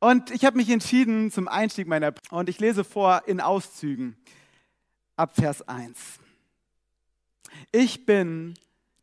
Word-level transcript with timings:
Und 0.00 0.30
ich 0.30 0.46
habe 0.46 0.56
mich 0.56 0.70
entschieden 0.70 1.30
zum 1.30 1.46
Einstieg 1.46 1.86
meiner 1.86 2.14
und 2.30 2.48
ich 2.48 2.58
lese 2.58 2.84
vor 2.84 3.24
in 3.26 3.38
Auszügen 3.38 4.16
ab 5.14 5.36
Vers 5.36 5.60
1. 5.68 5.98
Ich 7.70 8.06
bin 8.06 8.54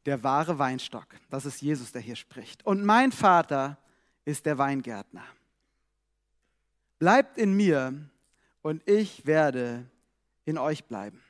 der 0.07 0.23
wahre 0.23 0.57
Weinstock. 0.57 1.05
Das 1.29 1.46
ist 1.46 1.62
Jesus, 1.62 1.91
der 1.91 2.02
hier 2.02 2.15
spricht. 2.15 2.65
Und 2.65 2.83
mein 2.83 3.12
Vater 3.12 3.78
ist 4.25 4.47
der 4.47 4.57
Weingärtner. 4.57 5.23
Bleibt 6.98 7.38
in 7.38 7.54
mir 7.54 7.93
und 8.64 8.82
ich 8.89 9.27
werde 9.27 9.86
in 10.45 10.57
euch 10.57 10.86
bleiben. 10.86 11.21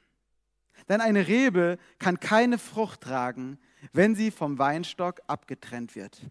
Denn 0.88 1.02
eine 1.02 1.28
Rebe 1.28 1.78
kann 2.00 2.22
keine 2.22 2.58
Frucht 2.58 3.02
tragen, 3.02 3.60
wenn 3.92 4.16
sie 4.16 4.32
vom 4.32 4.60
Weinstock 4.60 5.20
abgetrennt 5.28 5.94
wird. 5.96 6.22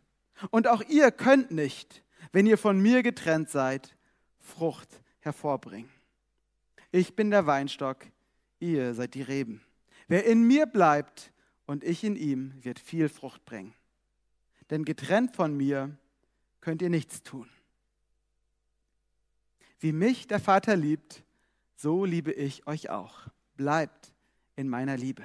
Und 0.50 0.68
auch 0.68 0.82
ihr 0.88 1.10
könnt 1.10 1.50
nicht, 1.50 2.02
wenn 2.32 2.46
ihr 2.46 2.58
von 2.58 2.80
mir 2.80 3.02
getrennt 3.02 3.50
seid, 3.50 3.96
Frucht 4.38 5.00
hervorbringen. 5.20 5.90
Ich 6.92 7.16
bin 7.16 7.30
der 7.30 7.46
Weinstock, 7.46 8.06
ihr 8.60 8.94
seid 8.94 9.14
die 9.14 9.22
Reben. 9.22 9.60
Wer 10.08 10.24
in 10.24 10.46
mir 10.46 10.66
bleibt 10.66 11.32
und 11.66 11.82
ich 11.82 12.04
in 12.04 12.16
ihm, 12.16 12.54
wird 12.62 12.78
viel 12.78 13.08
Frucht 13.08 13.44
bringen. 13.44 13.74
Denn 14.70 14.84
getrennt 14.84 15.34
von 15.34 15.56
mir 15.56 15.96
könnt 16.60 16.82
ihr 16.82 16.90
nichts 16.90 17.22
tun. 17.22 17.48
Wie 19.78 19.92
mich 19.92 20.26
der 20.26 20.40
Vater 20.40 20.76
liebt, 20.76 21.22
so 21.76 22.04
liebe 22.04 22.32
ich 22.32 22.66
euch 22.66 22.88
auch. 22.88 23.28
Bleibt 23.56 24.12
in 24.54 24.68
meiner 24.68 24.96
Liebe. 24.96 25.24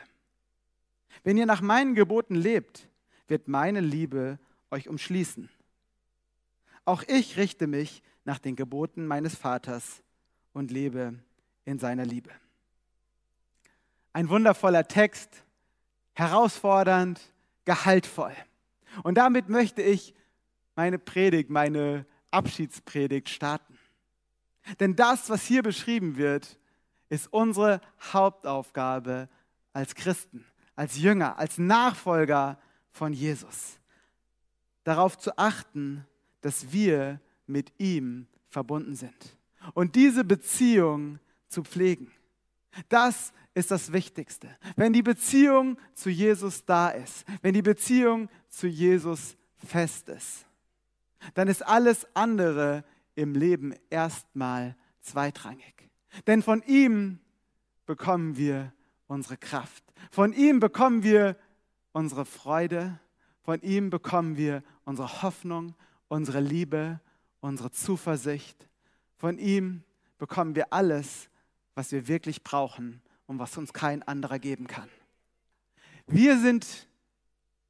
Wenn 1.24 1.38
ihr 1.38 1.46
nach 1.46 1.62
meinen 1.62 1.96
Geboten 1.96 2.36
lebt, 2.36 2.90
wird 3.28 3.48
meine 3.48 3.80
Liebe 3.80 4.40
euch 4.70 4.90
umschließen. 4.90 5.50
Auch 6.86 7.04
ich 7.04 7.38
richte 7.38 7.68
mich 7.68 8.04
nach 8.26 8.40
den 8.40 8.56
Geboten 8.56 9.06
meines 9.06 9.36
Vaters 9.36 10.02
und 10.54 10.72
lebe 10.72 11.20
in 11.66 11.80
seiner 11.80 12.06
Liebe. 12.06 12.32
Ein 14.14 14.30
wundervoller 14.30 14.88
Text, 14.88 15.44
herausfordernd, 16.14 17.20
gehaltvoll. 17.66 18.36
Und 19.04 19.16
damit 19.16 19.48
möchte 19.50 19.82
ich 19.82 20.14
meine 20.76 21.00
Predigt, 21.00 21.50
meine 21.50 22.06
Abschiedspredigt 22.32 23.30
starten. 23.30 23.78
Denn 24.80 24.96
das, 24.96 25.30
was 25.30 25.46
hier 25.46 25.64
beschrieben 25.64 26.18
wird, 26.18 26.60
ist 27.10 27.32
unsere 27.32 27.82
Hauptaufgabe 28.14 29.30
als 29.74 29.96
Christen, 29.96 30.46
als 30.76 30.98
Jünger, 30.98 31.38
als 31.38 31.58
Nachfolger 31.58 32.60
von 32.92 33.14
Jesus. 33.14 33.80
Darauf 34.84 35.18
zu 35.18 35.38
achten, 35.38 36.06
dass 36.42 36.72
wir 36.72 37.20
mit 37.48 37.72
ihm 37.78 38.28
verbunden 38.48 38.96
sind. 38.96 39.38
Und 39.74 39.96
diese 39.96 40.24
Beziehung 40.24 41.20
zu 41.48 41.64
pflegen. 41.64 42.12
Das 42.90 43.34
ist 43.54 43.72
das 43.72 43.92
Wichtigste. 43.92 44.50
Wenn 44.76 44.94
die 44.94 45.04
Beziehung 45.04 45.78
zu 45.94 46.10
Jesus 46.10 46.66
da 46.66 46.90
ist, 46.90 47.26
wenn 47.42 47.54
die 47.54 47.62
Beziehung 47.62 48.30
zu 48.50 48.68
Jesus 48.68 49.36
fest 49.56 50.10
ist, 50.10 50.46
dann 51.34 51.48
ist 51.48 51.66
alles 51.66 52.08
andere 52.16 52.84
im 53.16 53.36
Leben 53.36 53.76
erstmal 53.90 54.76
zweitrangig. 55.02 55.90
Denn 56.28 56.42
von 56.42 56.64
ihm 56.66 57.20
bekommen 57.86 58.38
wir 58.38 58.74
unsere 59.08 59.38
Kraft. 59.38 59.84
Von 60.10 60.34
ihm 60.34 60.60
bekommen 60.60 61.04
wir 61.04 61.36
unsere 61.92 62.26
Freude. 62.26 63.00
Von 63.44 63.62
ihm 63.62 63.90
bekommen 63.90 64.38
wir 64.38 64.64
unsere 64.86 65.22
Hoffnung, 65.22 65.76
unsere 66.12 66.42
Liebe, 66.42 67.00
unsere 67.40 67.72
Zuversicht. 67.72 68.68
Von 69.16 69.38
ihm 69.38 69.84
bekommen 70.18 70.56
wir 70.56 70.74
alles, 70.74 71.30
was 71.74 71.94
wir 71.94 72.10
wirklich 72.10 72.44
brauchen 72.44 73.02
und 73.28 73.40
was 73.40 73.58
uns 73.58 73.72
kein 73.72 74.04
anderer 74.04 74.38
geben 74.38 74.68
kann. 74.68 74.90
Wir 76.08 76.38
sind, 76.38 76.90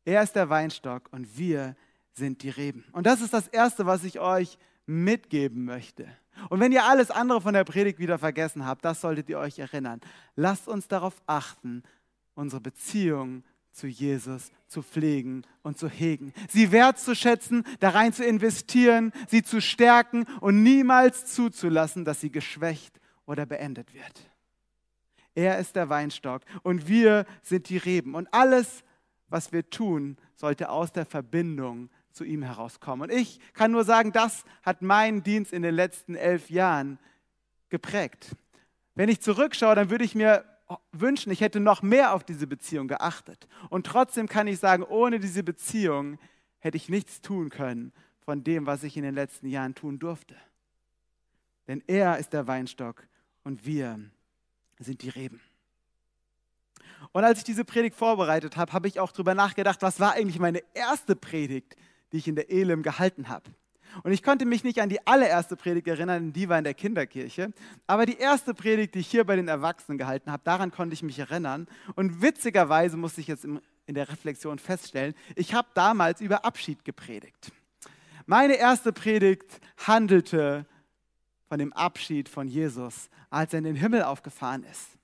er 0.05 0.23
ist 0.23 0.35
der 0.35 0.49
Weinstock 0.49 1.07
und 1.11 1.37
wir 1.37 1.75
sind 2.13 2.41
die 2.41 2.49
Reben. 2.49 2.83
Und 2.93 3.05
das 3.05 3.21
ist 3.21 3.31
das 3.31 3.47
Erste, 3.47 3.85
was 3.85 4.03
ich 4.03 4.19
euch 4.19 4.57
mitgeben 4.87 5.63
möchte. 5.63 6.07
Und 6.49 6.59
wenn 6.59 6.71
ihr 6.71 6.83
alles 6.83 7.11
andere 7.11 7.41
von 7.41 7.53
der 7.53 7.63
Predigt 7.63 7.99
wieder 7.99 8.17
vergessen 8.17 8.65
habt, 8.65 8.83
das 8.83 9.01
solltet 9.01 9.29
ihr 9.29 9.37
euch 9.37 9.59
erinnern. 9.59 10.01
Lasst 10.35 10.67
uns 10.67 10.87
darauf 10.87 11.21
achten, 11.27 11.83
unsere 12.33 12.59
Beziehung 12.59 13.43
zu 13.71 13.87
Jesus 13.87 14.51
zu 14.67 14.81
pflegen 14.81 15.43
und 15.63 15.77
zu 15.77 15.89
hegen, 15.89 16.33
sie 16.49 16.71
wertzuschätzen, 16.71 17.63
da 17.79 17.89
rein 17.89 18.13
zu 18.13 18.25
investieren, 18.25 19.11
sie 19.27 19.43
zu 19.43 19.61
stärken 19.61 20.25
und 20.39 20.63
niemals 20.63 21.33
zuzulassen, 21.33 22.05
dass 22.05 22.21
sie 22.21 22.31
geschwächt 22.31 22.99
oder 23.25 23.45
beendet 23.45 23.93
wird. 23.93 24.29
Er 25.35 25.59
ist 25.59 25.75
der 25.75 25.89
Weinstock 25.89 26.41
und 26.63 26.87
wir 26.87 27.25
sind 27.41 27.69
die 27.69 27.77
Reben. 27.77 28.15
Und 28.15 28.33
alles, 28.33 28.83
was 29.29 29.51
wir 29.51 29.69
tun, 29.69 30.17
sollte 30.35 30.69
aus 30.69 30.91
der 30.91 31.05
Verbindung 31.05 31.89
zu 32.11 32.25
ihm 32.25 32.43
herauskommen. 32.43 33.09
Und 33.09 33.17
ich 33.17 33.39
kann 33.53 33.71
nur 33.71 33.85
sagen, 33.85 34.11
das 34.11 34.43
hat 34.63 34.81
meinen 34.81 35.23
Dienst 35.23 35.53
in 35.53 35.61
den 35.61 35.75
letzten 35.75 36.15
elf 36.15 36.49
Jahren 36.49 36.99
geprägt. 37.69 38.35
Wenn 38.95 39.07
ich 39.07 39.21
zurückschaue, 39.21 39.75
dann 39.75 39.89
würde 39.89 40.03
ich 40.03 40.15
mir 40.15 40.43
wünschen, 40.91 41.31
ich 41.31 41.41
hätte 41.41 41.59
noch 41.59 41.81
mehr 41.81 42.13
auf 42.13 42.23
diese 42.23 42.47
Beziehung 42.47 42.87
geachtet. 42.87 43.47
Und 43.69 43.85
trotzdem 43.85 44.27
kann 44.27 44.47
ich 44.47 44.59
sagen, 44.59 44.83
ohne 44.83 45.19
diese 45.19 45.43
Beziehung 45.43 46.17
hätte 46.59 46.77
ich 46.77 46.89
nichts 46.89 47.21
tun 47.21 47.49
können 47.49 47.91
von 48.19 48.43
dem, 48.43 48.65
was 48.65 48.83
ich 48.83 48.97
in 48.97 49.03
den 49.03 49.15
letzten 49.15 49.47
Jahren 49.47 49.75
tun 49.75 49.99
durfte. 49.99 50.35
Denn 51.67 51.83
er 51.87 52.17
ist 52.17 52.33
der 52.33 52.47
Weinstock 52.47 53.07
und 53.43 53.65
wir 53.65 53.99
sind 54.79 55.01
die 55.01 55.09
Reben. 55.09 55.41
Und 57.11 57.23
als 57.23 57.39
ich 57.39 57.43
diese 57.43 57.65
Predigt 57.65 57.95
vorbereitet 57.95 58.57
habe, 58.57 58.73
habe 58.73 58.87
ich 58.87 58.99
auch 58.99 59.11
darüber 59.11 59.33
nachgedacht, 59.33 59.81
was 59.81 59.99
war 59.99 60.13
eigentlich 60.13 60.39
meine 60.39 60.61
erste 60.73 61.15
Predigt, 61.15 61.75
die 62.11 62.17
ich 62.17 62.27
in 62.27 62.35
der 62.35 62.51
Elim 62.51 62.83
gehalten 62.83 63.27
habe. 63.27 63.49
Und 64.03 64.11
ich 64.11 64.23
konnte 64.23 64.45
mich 64.45 64.63
nicht 64.63 64.81
an 64.81 64.89
die 64.89 65.05
allererste 65.05 65.55
Predigt 65.55 65.87
erinnern, 65.87 66.33
die 66.33 66.49
war 66.49 66.57
in 66.57 66.63
der 66.63 66.73
Kinderkirche. 66.73 67.53
Aber 67.87 68.05
die 68.05 68.17
erste 68.17 68.53
Predigt, 68.53 68.95
die 68.95 68.99
ich 68.99 69.07
hier 69.07 69.23
bei 69.23 69.35
den 69.35 69.47
Erwachsenen 69.47 69.97
gehalten 69.97 70.31
habe, 70.31 70.43
daran 70.43 70.71
konnte 70.71 70.93
ich 70.93 71.03
mich 71.03 71.19
erinnern. 71.19 71.67
Und 71.95 72.21
witzigerweise 72.21 72.97
musste 72.97 73.21
ich 73.21 73.27
jetzt 73.27 73.45
in 73.45 73.95
der 73.95 74.09
Reflexion 74.09 74.59
feststellen, 74.59 75.13
ich 75.35 75.53
habe 75.53 75.67
damals 75.73 76.21
über 76.21 76.45
Abschied 76.45 76.85
gepredigt. 76.85 77.51
Meine 78.25 78.53
erste 78.53 78.93
Predigt 78.93 79.59
handelte 79.77 80.65
von 81.47 81.59
dem 81.59 81.73
Abschied 81.73 82.29
von 82.29 82.47
Jesus, 82.47 83.09
als 83.29 83.53
er 83.53 83.59
in 83.59 83.65
den 83.65 83.75
Himmel 83.75 84.03
aufgefahren 84.03 84.63
ist. 84.63 84.97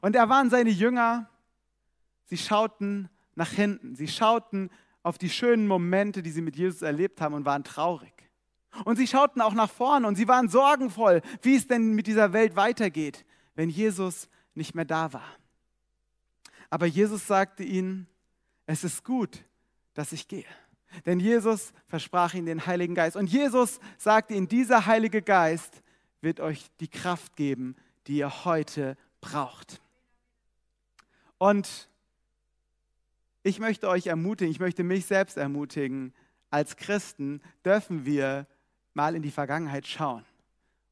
Und 0.00 0.14
da 0.16 0.28
waren 0.28 0.50
seine 0.50 0.70
Jünger, 0.70 1.28
sie 2.24 2.38
schauten 2.38 3.08
nach 3.34 3.50
hinten, 3.50 3.94
sie 3.94 4.08
schauten 4.08 4.70
auf 5.02 5.18
die 5.18 5.30
schönen 5.30 5.66
Momente, 5.66 6.22
die 6.22 6.30
sie 6.30 6.42
mit 6.42 6.56
Jesus 6.56 6.82
erlebt 6.82 7.20
haben 7.20 7.34
und 7.34 7.44
waren 7.44 7.64
traurig. 7.64 8.12
Und 8.84 8.96
sie 8.96 9.06
schauten 9.06 9.40
auch 9.40 9.54
nach 9.54 9.70
vorne 9.70 10.06
und 10.06 10.16
sie 10.16 10.28
waren 10.28 10.48
sorgenvoll, 10.48 11.22
wie 11.42 11.56
es 11.56 11.66
denn 11.66 11.94
mit 11.94 12.06
dieser 12.06 12.32
Welt 12.32 12.56
weitergeht, 12.56 13.24
wenn 13.54 13.68
Jesus 13.68 14.28
nicht 14.54 14.74
mehr 14.74 14.84
da 14.84 15.12
war. 15.12 15.36
Aber 16.68 16.86
Jesus 16.86 17.26
sagte 17.26 17.64
ihnen, 17.64 18.06
es 18.66 18.84
ist 18.84 19.04
gut, 19.04 19.44
dass 19.94 20.12
ich 20.12 20.28
gehe. 20.28 20.44
Denn 21.06 21.20
Jesus 21.20 21.72
versprach 21.86 22.34
ihnen 22.34 22.46
den 22.46 22.66
Heiligen 22.66 22.94
Geist. 22.94 23.16
Und 23.16 23.26
Jesus 23.26 23.80
sagte 23.98 24.34
ihnen, 24.34 24.48
dieser 24.48 24.86
Heilige 24.86 25.22
Geist 25.22 25.82
wird 26.20 26.40
euch 26.40 26.66
die 26.80 26.88
Kraft 26.88 27.36
geben, 27.36 27.76
die 28.06 28.18
ihr 28.18 28.44
heute 28.44 28.96
braucht. 29.20 29.80
Und 31.38 31.89
ich 33.42 33.58
möchte 33.58 33.88
euch 33.88 34.06
ermutigen, 34.06 34.50
ich 34.50 34.60
möchte 34.60 34.84
mich 34.84 35.06
selbst 35.06 35.36
ermutigen, 35.36 36.12
als 36.50 36.76
Christen 36.76 37.40
dürfen 37.64 38.04
wir 38.04 38.46
mal 38.94 39.14
in 39.14 39.22
die 39.22 39.30
Vergangenheit 39.30 39.86
schauen 39.86 40.24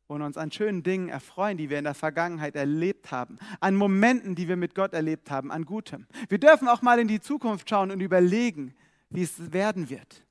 und 0.06 0.22
uns 0.22 0.38
an 0.38 0.50
schönen 0.50 0.82
Dingen 0.82 1.08
erfreuen, 1.08 1.58
die 1.58 1.68
wir 1.68 1.78
in 1.78 1.84
der 1.84 1.94
Vergangenheit 1.94 2.56
erlebt 2.56 3.10
haben, 3.10 3.38
an 3.60 3.74
Momenten, 3.74 4.34
die 4.34 4.48
wir 4.48 4.56
mit 4.56 4.74
Gott 4.74 4.94
erlebt 4.94 5.30
haben, 5.30 5.52
an 5.52 5.64
Gutem. 5.64 6.06
Wir 6.28 6.38
dürfen 6.38 6.68
auch 6.68 6.82
mal 6.82 6.98
in 6.98 7.08
die 7.08 7.20
Zukunft 7.20 7.68
schauen 7.68 7.90
und 7.90 8.00
überlegen, 8.00 8.74
wie 9.10 9.22
es 9.22 9.52
werden 9.52 9.90
wird. 9.90 10.24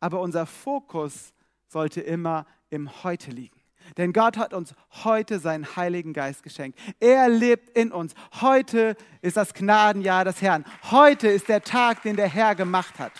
Aber 0.00 0.20
unser 0.20 0.46
Fokus 0.46 1.32
sollte 1.66 2.00
immer 2.00 2.46
im 2.70 3.02
Heute 3.02 3.30
liegen. 3.30 3.63
Denn 3.96 4.12
Gott 4.12 4.36
hat 4.36 4.54
uns 4.54 4.74
heute 5.04 5.38
seinen 5.38 5.76
Heiligen 5.76 6.12
Geist 6.12 6.42
geschenkt. 6.42 6.78
Er 7.00 7.28
lebt 7.28 7.70
in 7.76 7.92
uns. 7.92 8.14
Heute 8.40 8.96
ist 9.22 9.36
das 9.36 9.54
Gnadenjahr 9.54 10.24
des 10.24 10.42
Herrn. 10.42 10.64
Heute 10.90 11.28
ist 11.28 11.48
der 11.48 11.62
Tag, 11.62 12.02
den 12.02 12.16
der 12.16 12.28
Herr 12.28 12.54
gemacht 12.54 12.98
hat. 12.98 13.12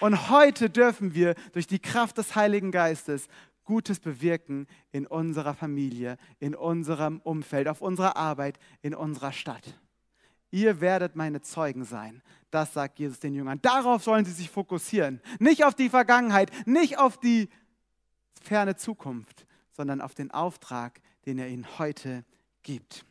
Und 0.00 0.30
heute 0.30 0.70
dürfen 0.70 1.14
wir 1.14 1.34
durch 1.52 1.66
die 1.66 1.80
Kraft 1.80 2.18
des 2.18 2.36
Heiligen 2.36 2.70
Geistes 2.70 3.28
Gutes 3.64 4.00
bewirken 4.00 4.66
in 4.92 5.06
unserer 5.06 5.52
Familie, 5.52 6.16
in 6.38 6.54
unserem 6.54 7.20
Umfeld, 7.20 7.68
auf 7.68 7.82
unserer 7.82 8.16
Arbeit, 8.16 8.58
in 8.80 8.94
unserer 8.94 9.32
Stadt. 9.32 9.78
Ihr 10.50 10.80
werdet 10.80 11.16
meine 11.16 11.42
Zeugen 11.42 11.84
sein, 11.84 12.22
Das 12.50 12.72
sagt 12.72 12.98
Jesus 12.98 13.20
den 13.20 13.34
Jüngern. 13.34 13.60
Darauf 13.60 14.02
sollen 14.02 14.24
sie 14.24 14.32
sich 14.32 14.48
fokussieren. 14.48 15.20
Nicht 15.38 15.64
auf 15.66 15.74
die 15.74 15.90
Vergangenheit, 15.90 16.50
nicht 16.66 16.98
auf 16.98 17.18
die 17.18 17.50
ferne 18.44 18.76
Zukunft, 18.76 19.46
sondern 19.72 20.00
auf 20.00 20.14
den 20.14 20.30
Auftrag, 20.30 21.00
den 21.26 21.38
er 21.38 21.48
ihnen 21.48 21.78
heute 21.78 22.24
gibt. 22.62 23.04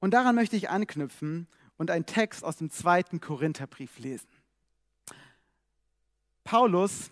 Und 0.00 0.14
daran 0.14 0.34
möchte 0.34 0.56
ich 0.56 0.70
anknüpfen 0.70 1.46
und 1.76 1.90
einen 1.90 2.06
Text 2.06 2.44
aus 2.44 2.56
dem 2.56 2.70
zweiten 2.70 3.20
Korintherbrief 3.20 3.98
lesen. 3.98 4.28
Paulus 6.44 7.10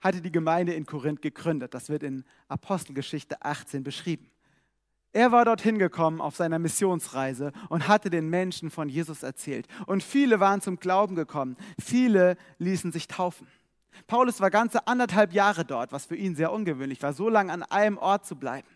hatte 0.00 0.20
die 0.20 0.30
Gemeinde 0.30 0.74
in 0.74 0.86
Korinth 0.86 1.22
gegründet. 1.22 1.74
Das 1.74 1.88
wird 1.88 2.02
in 2.02 2.24
Apostelgeschichte 2.48 3.42
18 3.42 3.82
beschrieben. 3.82 4.30
Er 5.12 5.32
war 5.32 5.46
dorthin 5.46 5.78
gekommen 5.78 6.20
auf 6.20 6.36
seiner 6.36 6.58
Missionsreise 6.58 7.52
und 7.70 7.88
hatte 7.88 8.10
den 8.10 8.28
Menschen 8.28 8.70
von 8.70 8.88
Jesus 8.88 9.22
erzählt. 9.22 9.66
Und 9.86 10.02
viele 10.02 10.40
waren 10.40 10.60
zum 10.60 10.76
Glauben 10.78 11.14
gekommen. 11.14 11.56
Viele 11.80 12.36
ließen 12.58 12.92
sich 12.92 13.08
taufen. 13.08 13.48
Paulus 14.06 14.40
war 14.40 14.50
ganze 14.50 14.86
anderthalb 14.86 15.32
Jahre 15.32 15.64
dort, 15.64 15.92
was 15.92 16.06
für 16.06 16.16
ihn 16.16 16.34
sehr 16.34 16.52
ungewöhnlich 16.52 17.02
war, 17.02 17.12
so 17.12 17.28
lange 17.28 17.52
an 17.52 17.62
einem 17.62 17.98
Ort 17.98 18.26
zu 18.26 18.36
bleiben. 18.36 18.68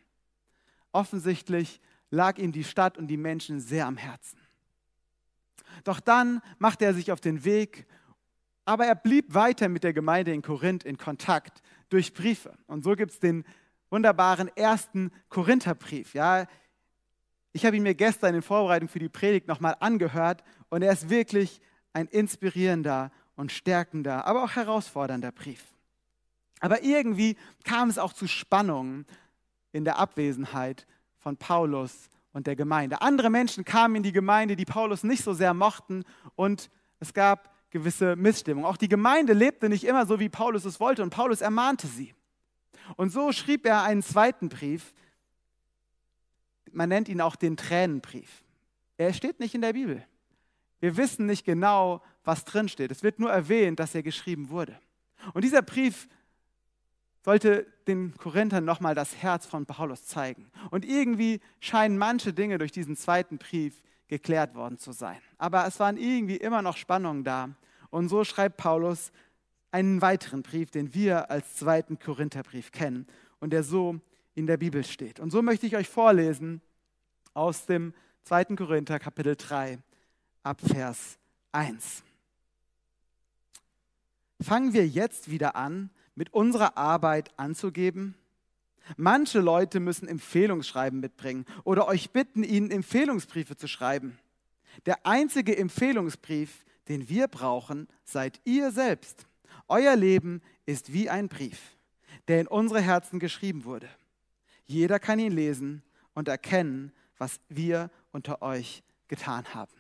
Offensichtlich 0.93 1.81
lag 2.11 2.39
ihm 2.39 2.53
die 2.53 2.65
Stadt 2.65 2.99
und 2.99 3.07
die 3.07 3.17
Menschen 3.17 3.61
sehr 3.61 3.87
am 3.87 3.97
Herzen. 3.97 4.39
Doch 5.85 6.01
dann 6.01 6.41
machte 6.59 6.85
er 6.85 6.95
sich 6.95 7.13
auf 7.13 7.21
den 7.21 7.45
Weg, 7.45 7.87
aber 8.65 8.87
er 8.87 8.95
blieb 8.95 9.35
weiter 9.35 9.69
mit 9.69 9.85
der 9.85 9.93
Gemeinde 9.93 10.33
in 10.33 10.43
Korinth 10.43 10.85
in 10.85 10.99
Kontakt 10.99 11.63
durch 11.89 12.13
Briefe. 12.13 12.57
Und 12.67 12.85
so 12.85 12.95
gibt 12.95 13.13
es 13.13 13.21
den 13.21 13.45
wunderbaren 13.91 14.49
ersten 14.57 15.11
Korintherbrief. 15.29 16.15
Ja, 16.15 16.47
ich 17.53 17.67
habe 17.67 17.77
ihn 17.77 17.83
mir 17.83 17.95
gestern 17.95 18.35
in 18.35 18.43
Vorbereitung 18.43 18.89
für 18.89 18.99
die 18.99 19.09
Predigt 19.09 19.49
nochmal 19.49 19.77
angehört 19.81 20.45
und 20.69 20.83
er 20.83 20.93
ist 20.93 21.11
wirklich 21.11 21.61
ein 21.93 22.07
inspirierender 22.07 23.11
und 23.41 23.51
stärkender, 23.51 24.27
aber 24.27 24.45
auch 24.45 24.55
herausfordernder 24.55 25.33
Brief. 25.33 25.65
Aber 26.61 26.83
irgendwie 26.83 27.37
kam 27.65 27.89
es 27.89 27.99
auch 27.99 28.13
zu 28.13 28.29
Spannungen 28.29 29.07
in 29.73 29.85
der 29.85 29.99
Abwesenheit 29.99 30.87
von 31.17 31.39
Paulus 31.39 32.11
und 32.33 32.47
der 32.47 32.55
Gemeinde. 32.55 33.01
Andere 33.01 33.31
Menschen 33.31 33.65
kamen 33.65 33.97
in 33.97 34.03
die 34.03 34.13
Gemeinde, 34.13 34.57
die 34.57 34.67
Paulus 34.67 35.05
nicht 35.05 35.25
so 35.25 35.33
sehr 35.33 35.55
mochten 35.55 36.05
und 36.37 36.71
es 37.01 37.15
gab 37.15 37.55
gewisse 37.71 38.15
Missstimmung. 38.15 38.67
Auch 38.67 38.77
die 38.77 38.89
Gemeinde 38.89 39.33
lebte 39.33 39.71
nicht 39.71 39.85
immer 39.85 40.05
so, 40.05 40.21
wie 40.21 40.29
Paulus 40.29 40.67
es 40.67 40.79
wollte 40.79 41.03
und 41.03 41.11
Paulus 41.11 41.41
ermahnte 41.41 41.87
sie. 41.87 42.15
Und 42.97 43.11
so 43.11 43.33
schrieb 43.33 43.65
er 43.65 43.85
einen 43.85 44.03
zweiten 44.03 44.51
Brief. 44.51 44.93
Man 46.73 46.91
nennt 46.91 47.09
ihn 47.09 47.23
auch 47.23 47.37
den 47.37 47.57
Tränenbrief. 47.57 48.45
Er 48.99 49.15
steht 49.15 49.41
nicht 49.41 49.55
in 49.55 49.63
der 49.63 49.73
Bibel. 49.73 50.05
Wir 50.81 50.97
wissen 50.97 51.27
nicht 51.27 51.45
genau, 51.45 52.03
was 52.25 52.45
drin 52.45 52.69
steht. 52.69 52.91
Es 52.91 53.03
wird 53.03 53.19
nur 53.19 53.31
erwähnt, 53.31 53.81
dass 53.81 53.95
er 53.95 54.03
geschrieben 54.03 54.51
wurde. 54.51 54.79
Und 55.35 55.45
dieser 55.45 55.63
Brief 55.63 56.09
sollte 57.23 57.67
den 57.87 58.17
Korinthern 58.17 58.65
nochmal 58.65 58.95
das 58.95 59.17
Herz 59.17 59.47
von 59.47 59.67
Paulus 59.67 60.07
zeigen. 60.07 60.51
Und 60.71 60.85
irgendwie 60.85 61.41
scheinen 61.61 61.99
manche 61.99 62.33
Dinge 62.33 62.59
durch 62.59 62.73
diesen 62.73 62.97
zweiten 62.97 63.39
Brief 63.39 63.83
geklärt 64.09 64.55
worden 64.55 64.79
zu 64.79 64.93
sein. 64.93 65.19
Aber 65.39 65.67
es 65.67 65.79
waren 65.81 65.97
irgendwie 65.97 66.37
immer 66.37 66.63
noch 66.63 66.77
Spannungen 66.77 67.25
da. 67.25 67.51
Und 67.91 68.09
so 68.09 68.25
schreibt 68.25 68.57
Paulus 68.57 69.13
einen 69.71 70.03
weiteren 70.03 70.43
Brief, 70.43 70.71
den 70.71 70.95
wir 70.95 71.31
als 71.31 71.57
zweiten 71.57 71.99
Korintherbrief 71.99 72.73
kennen 72.73 73.07
und 73.39 73.53
der 73.53 73.63
so 73.63 74.01
in 74.35 74.47
der 74.47 74.57
Bibel 74.57 74.85
steht. 74.85 75.21
Und 75.21 75.31
so 75.31 75.43
möchte 75.43 75.67
ich 75.67 75.77
euch 75.77 75.89
vorlesen 75.89 76.61
aus 77.35 77.67
dem 77.67 77.95
zweiten 78.25 78.57
Korinther 78.57 78.99
Kapitel 78.99 79.37
3 79.37 79.79
ab 80.43 80.61
Vers 80.61 81.19
1. 81.53 82.03
Fangen 84.41 84.73
wir 84.73 84.87
jetzt 84.87 85.31
wieder 85.31 85.55
an, 85.55 85.91
mit 86.15 86.33
unserer 86.33 86.79
Arbeit 86.79 87.31
anzugeben? 87.39 88.15
Manche 88.97 89.41
Leute 89.41 89.81
müssen 89.81 90.09
Empfehlungsschreiben 90.09 91.01
mitbringen 91.01 91.45
oder 91.65 91.87
euch 91.87 92.11
bitten, 92.11 92.43
ihnen 92.43 92.71
Empfehlungsbriefe 92.71 93.57
zu 93.57 93.69
schreiben. 93.69 94.19
Der 94.87 95.07
einzige 95.07 95.57
Empfehlungsbrief, 95.57 96.65
den 96.89 97.09
wir 97.09 97.29
brauchen, 97.29 97.87
seid 98.05 98.41
ihr 98.45 98.71
selbst. 98.71 99.27
Euer 99.69 99.95
Leben 99.95 100.41
ist 100.67 100.93
wie 100.93 101.11
ein 101.11 101.29
Brief, 101.29 101.77
der 102.29 102.41
in 102.41 102.47
unsere 102.47 102.81
Herzen 102.81 103.21
geschrieben 103.21 103.65
wurde. 103.65 103.89
Jeder 104.65 104.99
kann 104.99 105.19
ihn 105.19 105.33
lesen 105.33 105.83
und 106.15 106.29
erkennen, 106.29 106.93
was 107.19 107.41
wir 107.49 107.91
unter 108.11 108.41
euch 108.43 108.83
getan 109.07 109.55
haben. 109.55 109.80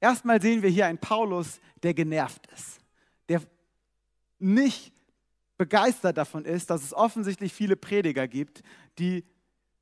Erstmal 0.00 0.40
sehen 0.40 0.62
wir 0.62 0.70
hier 0.70 0.86
einen 0.86 0.98
Paulus, 0.98 1.60
der 1.82 1.94
genervt 1.94 2.46
ist, 2.54 2.78
der 3.28 3.42
nicht 4.38 4.92
begeistert 5.56 6.16
davon 6.16 6.44
ist, 6.44 6.70
dass 6.70 6.82
es 6.82 6.94
offensichtlich 6.94 7.52
viele 7.52 7.76
Prediger 7.76 8.28
gibt, 8.28 8.62
die 8.98 9.24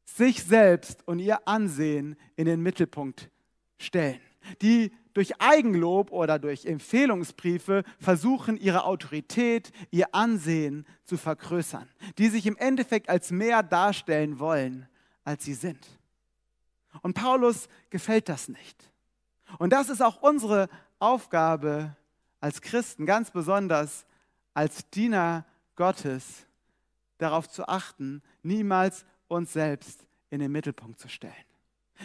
sich 0.05 0.43
selbst 0.43 1.07
und 1.07 1.19
ihr 1.19 1.47
Ansehen 1.47 2.17
in 2.37 2.47
den 2.47 2.63
Mittelpunkt 2.63 3.31
stellen, 3.79 4.21
die 4.63 4.93
durch 5.13 5.41
Eigenlob 5.41 6.13
oder 6.13 6.39
durch 6.39 6.67
Empfehlungsbriefe 6.67 7.85
versuchen, 7.99 8.57
ihre 8.57 8.85
Autorität, 8.85 9.73
ihr 9.91 10.15
Ansehen 10.15 10.87
zu 11.05 11.17
vergrößern, 11.17 11.89
die 12.19 12.29
sich 12.29 12.47
im 12.47 12.57
Endeffekt 12.57 13.09
als 13.09 13.31
mehr 13.31 13.63
darstellen 13.63 14.39
wollen, 14.39 14.89
als 15.25 15.45
sie 15.45 15.55
sind. 15.55 15.87
Und 17.03 17.15
Paulus 17.15 17.69
gefällt 17.91 18.29
das 18.29 18.49
nicht. 18.49 18.91
Und 19.59 19.73
das 19.73 19.89
ist 19.89 20.03
auch 20.03 20.23
unsere 20.23 20.69
Aufgabe 20.99 21.97
als 22.41 22.61
Christen, 22.61 23.07
ganz 23.07 23.31
besonders 23.31 24.07
als 24.55 24.89
Diener 24.91 25.45
Gottes, 25.75 26.47
darauf 27.19 27.49
zu 27.49 27.67
achten, 27.69 28.23
niemals 28.43 29.05
uns 29.29 29.53
selbst 29.53 30.07
in 30.31 30.41
den 30.41 30.53
Mittelpunkt 30.53 30.99
zu 30.99 31.09
stellen. 31.09 31.35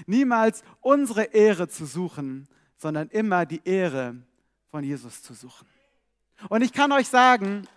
Niemals 0.06 0.64
unsere 0.80 1.24
Ehre 1.24 1.68
zu 1.68 1.86
suchen, 1.86 2.48
sondern 2.78 3.10
immer 3.10 3.46
die 3.46 3.62
Ehre 3.66 4.16
von 4.70 4.84
Jesus 4.84 5.22
zu 5.22 5.34
suchen. 5.34 5.68
Und 6.50 6.62
ich 6.62 6.74
kann 6.74 6.92
euch 6.92 7.08
sagen, 7.08 7.68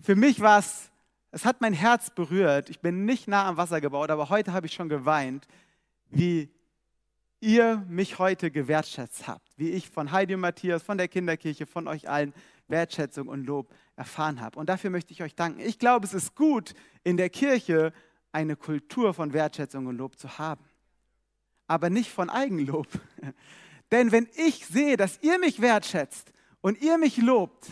für 0.00 0.14
mich 0.14 0.40
war 0.40 0.60
es, 0.60 0.90
es 1.32 1.44
hat 1.44 1.60
mein 1.60 1.72
Herz 1.72 2.10
berührt. 2.10 2.70
Ich 2.70 2.80
bin 2.80 3.04
nicht 3.04 3.28
nah 3.28 3.48
am 3.48 3.56
Wasser 3.56 3.80
gebaut, 3.80 4.10
aber 4.10 4.30
heute 4.30 4.52
habe 4.52 4.66
ich 4.66 4.72
schon 4.72 4.88
geweint, 4.88 5.46
wie 6.10 6.48
ihr 7.46 7.84
mich 7.88 8.18
heute 8.18 8.50
gewertschätzt 8.50 9.28
habt, 9.28 9.48
wie 9.56 9.70
ich 9.70 9.88
von 9.88 10.10
Heidi 10.10 10.34
und 10.34 10.40
Matthias, 10.40 10.82
von 10.82 10.98
der 10.98 11.06
Kinderkirche, 11.06 11.64
von 11.64 11.86
euch 11.86 12.08
allen 12.08 12.34
Wertschätzung 12.66 13.28
und 13.28 13.46
Lob 13.46 13.72
erfahren 13.94 14.40
habe. 14.40 14.58
Und 14.58 14.68
dafür 14.68 14.90
möchte 14.90 15.12
ich 15.12 15.22
euch 15.22 15.36
danken. 15.36 15.60
Ich 15.60 15.78
glaube, 15.78 16.04
es 16.04 16.12
ist 16.12 16.34
gut, 16.34 16.74
in 17.04 17.16
der 17.16 17.30
Kirche 17.30 17.92
eine 18.32 18.56
Kultur 18.56 19.14
von 19.14 19.32
Wertschätzung 19.32 19.86
und 19.86 19.96
Lob 19.96 20.18
zu 20.18 20.38
haben, 20.38 20.64
aber 21.68 21.88
nicht 21.88 22.10
von 22.10 22.30
Eigenlob. 22.30 22.88
Denn 23.92 24.10
wenn 24.10 24.28
ich 24.34 24.66
sehe, 24.66 24.96
dass 24.96 25.22
ihr 25.22 25.38
mich 25.38 25.60
wertschätzt 25.60 26.32
und 26.60 26.82
ihr 26.82 26.98
mich 26.98 27.16
lobt, 27.16 27.68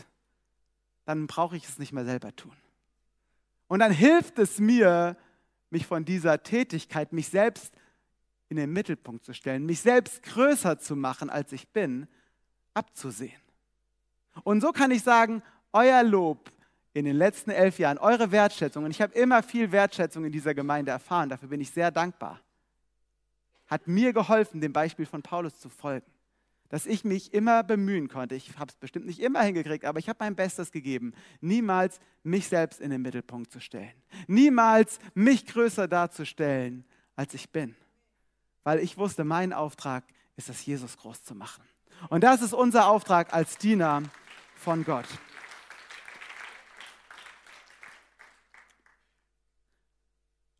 dann 1.04 1.26
brauche 1.26 1.57
ich 1.57 1.64
es 1.64 1.81
nicht 1.81 1.93
mehr 1.93 2.04
selber 2.04 2.35
tun. 2.37 2.54
Und 3.66 3.81
dann 3.81 3.90
hilft 3.90 4.38
es 4.38 4.61
mir, 4.61 5.16
mich 5.71 5.85
von 5.85 6.04
dieser 6.04 6.45
Tätigkeit, 6.45 7.12
mich 7.12 7.26
selbst 7.26 7.75
in 8.55 8.69
den 8.69 8.73
Mittelpunkt 8.73 9.25
zu 9.25 9.33
stellen, 9.33 9.67
mich 9.67 9.81
selbst 9.81 10.23
größer 10.23 10.79
zu 10.79 10.95
machen, 10.95 11.29
als 11.29 11.53
ich 11.53 11.69
bin, 11.69 12.07
abzusehen. 12.73 13.41
Und 14.45 14.61
so 14.61 14.73
kann 14.73 14.91
ich 14.91 15.03
sagen, 15.03 15.43
euer 15.73 16.03
Lob 16.03 16.53
in 16.93 17.05
den 17.05 17.17
letzten 17.17 17.51
elf 17.51 17.79
Jahren, 17.79 17.99
eure 17.99 18.31
Wertschätzung, 18.31 18.85
und 18.85 18.93
ich 18.93 19.03
habe 19.03 19.13
immer 19.15 19.43
viel 19.43 19.73
Wertschätzung 19.73 20.25
in 20.25 20.33
dieser 20.33 20.55
Gemeinde 20.55 20.93
erfahren, 20.93 21.29
dafür 21.29 21.49
bin 21.49 21.61
ich 21.61 21.71
sehr 21.71 21.91
dankbar, 21.91 22.41
hat 23.67 23.89
mir 23.89 24.13
geholfen, 24.13 24.61
dem 24.61 24.73
Beispiel 24.73 25.07
von 25.07 25.23
Paulus 25.23 25.59
zu 25.59 25.69
folgen. 25.69 26.07
Dass 26.69 26.87
ich 26.87 27.05
mich 27.05 27.33
immer 27.33 27.63
bemühen 27.63 28.09
konnte. 28.09 28.35
Ich 28.35 28.59
habe 28.59 28.69
es 28.69 28.75
bestimmt 28.75 29.07
nicht 29.07 29.21
immer 29.21 29.43
hingekriegt, 29.43 29.85
aber 29.85 29.99
ich 30.01 30.09
habe 30.09 30.17
mein 30.21 30.35
Bestes 30.35 30.73
gegeben, 30.73 31.13
niemals 31.41 32.01
mich 32.25 32.49
selbst 32.49 32.81
in 32.81 32.91
den 32.91 33.03
Mittelpunkt 33.03 33.53
zu 33.53 33.61
stellen. 33.61 33.93
Niemals 34.27 34.99
mich 35.15 35.47
größer 35.47 35.87
darzustellen, 35.87 36.85
als 37.15 37.35
ich 37.35 37.51
bin. 37.51 37.77
Weil 38.64 38.80
ich 38.80 38.99
wusste, 38.99 39.25
mein 39.25 39.52
Auftrag 39.52 40.04
ist 40.37 40.49
es, 40.49 40.64
Jesus 40.66 40.97
groß 40.97 41.23
zu 41.23 41.35
machen. 41.35 41.62
Und 42.09 42.25
das 42.25 42.42
ist 42.42 42.52
unser 42.52 42.88
Auftrag 42.88 43.33
als 43.33 43.56
Diener 43.59 44.02
von 44.56 44.85
Gott. 44.85 45.06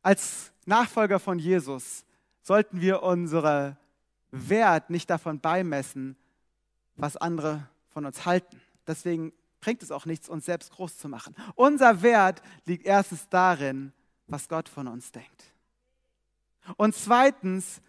Als 0.03 0.53
Nachfolger 0.67 1.19
von 1.19 1.39
Jesus 1.39 2.05
sollten 2.43 2.81
wir 2.81 3.03
unsere 3.03 3.77
Wert 4.31 4.91
nicht 4.91 5.09
davon 5.09 5.41
beimessen, 5.41 6.17
was 6.97 7.17
andere 7.17 7.69
von 7.89 8.05
uns 8.05 8.27
halten. 8.27 8.61
Deswegen 8.87 9.33
bringt 9.61 9.83
es 9.83 9.91
auch 9.91 10.05
nichts, 10.05 10.29
uns 10.29 10.45
selbst 10.45 10.73
groß 10.73 10.99
zu 10.99 11.09
machen. 11.09 11.35
Unser 11.55 12.03
Wert 12.03 12.43
liegt 12.67 12.85
erstens 12.85 13.29
darin, 13.31 13.93
was 14.27 14.49
Gott 14.49 14.69
von 14.69 14.89
uns 14.89 15.11
denkt. 15.11 15.55
Und 16.77 16.95
zweitens 16.95 17.81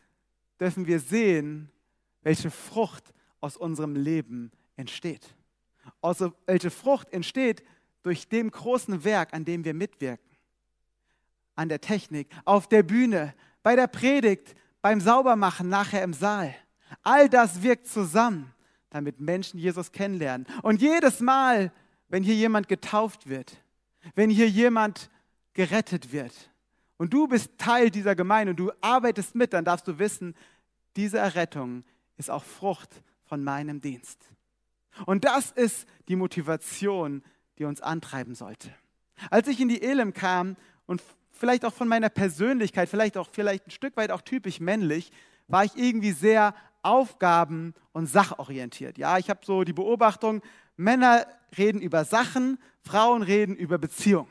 dürfen 0.60 0.88
wir 0.88 1.00
sehen, 1.00 1.70
welche 2.22 2.50
Frucht 2.50 3.14
aus 3.42 3.58
unserem 3.58 3.96
Leben 3.96 4.52
entsteht. 4.76 5.36
Also 6.02 6.34
welche 6.46 6.72
Frucht 6.72 7.12
entsteht 7.12 7.64
durch 8.04 8.28
dem 8.28 8.50
großen 8.52 9.04
Werk, 9.04 9.34
an 9.34 9.46
dem 9.46 9.64
wir 9.64 9.74
mitwirken. 9.74 10.26
An 11.56 11.70
der 11.70 11.82
Technik, 11.82 12.28
auf 12.44 12.68
der 12.68 12.84
Bühne, 12.84 13.34
bei 13.64 13.76
der 13.76 13.88
Predigt, 13.88 14.56
beim 14.82 15.00
Saubermachen 15.00 15.70
nachher 15.70 16.04
im 16.04 16.14
Saal. 16.14 16.54
All 17.02 17.30
das 17.30 17.64
wirkt 17.64 17.88
zusammen, 17.88 18.54
damit 18.90 19.20
Menschen 19.20 19.60
Jesus 19.60 19.92
kennenlernen. 19.92 20.46
Und 20.62 20.82
jedes 20.82 21.20
Mal, 21.20 21.72
wenn 22.10 22.24
hier 22.24 22.36
jemand 22.36 22.68
getauft 22.68 23.28
wird, 23.28 23.58
wenn 24.14 24.30
hier 24.30 24.50
jemand 24.50 25.10
gerettet 25.54 26.12
wird 26.12 26.34
und 26.98 27.14
du 27.14 27.28
bist 27.28 27.58
Teil 27.58 27.90
dieser 27.90 28.16
Gemeinde 28.16 28.52
und 28.52 28.60
du 28.60 28.72
arbeitest 28.82 29.36
mit, 29.36 29.54
dann 29.54 29.66
darfst 29.66 29.88
du 29.88 30.00
wissen, 30.00 30.36
diese 30.96 31.18
Errettung 31.18 31.84
ist 32.18 32.30
auch 32.30 32.44
Frucht 32.44 33.04
von 33.26 33.44
meinem 33.44 33.82
Dienst. 33.82 34.20
Und 35.06 35.26
das 35.26 35.52
ist 35.52 35.88
die 36.08 36.16
Motivation, 36.16 37.22
die 37.58 37.66
uns 37.66 37.82
antreiben 37.82 38.36
sollte. 38.36 38.74
Als 39.30 39.48
ich 39.48 39.60
in 39.60 39.68
die 39.68 39.82
Elim 39.82 40.14
kam 40.14 40.56
und 40.86 41.02
vielleicht 41.32 41.66
auch 41.66 41.74
von 41.74 41.88
meiner 41.88 42.10
Persönlichkeit, 42.10 42.88
vielleicht 42.88 43.18
auch 43.18 43.30
vielleicht 43.32 43.68
ein 43.68 43.72
Stück 43.72 43.98
weit 43.98 44.12
auch 44.12 44.22
typisch 44.22 44.60
männlich, 44.60 45.12
war 45.48 45.66
ich 45.66 45.76
irgendwie 45.76 46.12
sehr 46.12 46.56
aufgaben- 46.82 47.74
und 47.92 48.08
sachorientiert. 48.08 48.98
Ja, 48.98 49.18
ich 49.18 49.30
habe 49.30 49.42
so 49.44 49.64
die 49.64 49.74
Beobachtung, 49.74 50.42
Männer 50.78 51.26
reden 51.58 51.82
über 51.82 52.06
Sachen, 52.06 52.58
Frauen 52.82 53.22
reden 53.22 53.56
über 53.56 53.78
Beziehungen. 53.78 54.30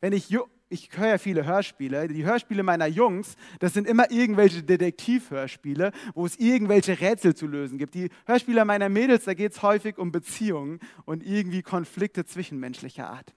Wenn 0.00 0.12
ich 0.12 0.28
ich 0.70 0.90
höre 0.96 1.08
ja 1.08 1.18
viele 1.18 1.44
Hörspiele. 1.44 2.08
Die 2.08 2.24
Hörspiele 2.24 2.62
meiner 2.62 2.86
Jungs, 2.86 3.36
das 3.58 3.74
sind 3.74 3.86
immer 3.86 4.10
irgendwelche 4.10 4.62
Detektivhörspiele, 4.62 5.92
wo 6.14 6.26
es 6.26 6.36
irgendwelche 6.36 7.00
Rätsel 7.00 7.34
zu 7.34 7.46
lösen 7.46 7.78
gibt. 7.78 7.94
Die 7.94 8.10
Hörspiele 8.26 8.64
meiner 8.64 8.88
Mädels, 8.88 9.24
da 9.24 9.34
geht 9.34 9.52
es 9.52 9.62
häufig 9.62 9.98
um 9.98 10.12
Beziehungen 10.12 10.80
und 11.04 11.24
irgendwie 11.24 11.62
Konflikte 11.62 12.24
zwischenmenschlicher 12.24 13.08
Art. 13.08 13.34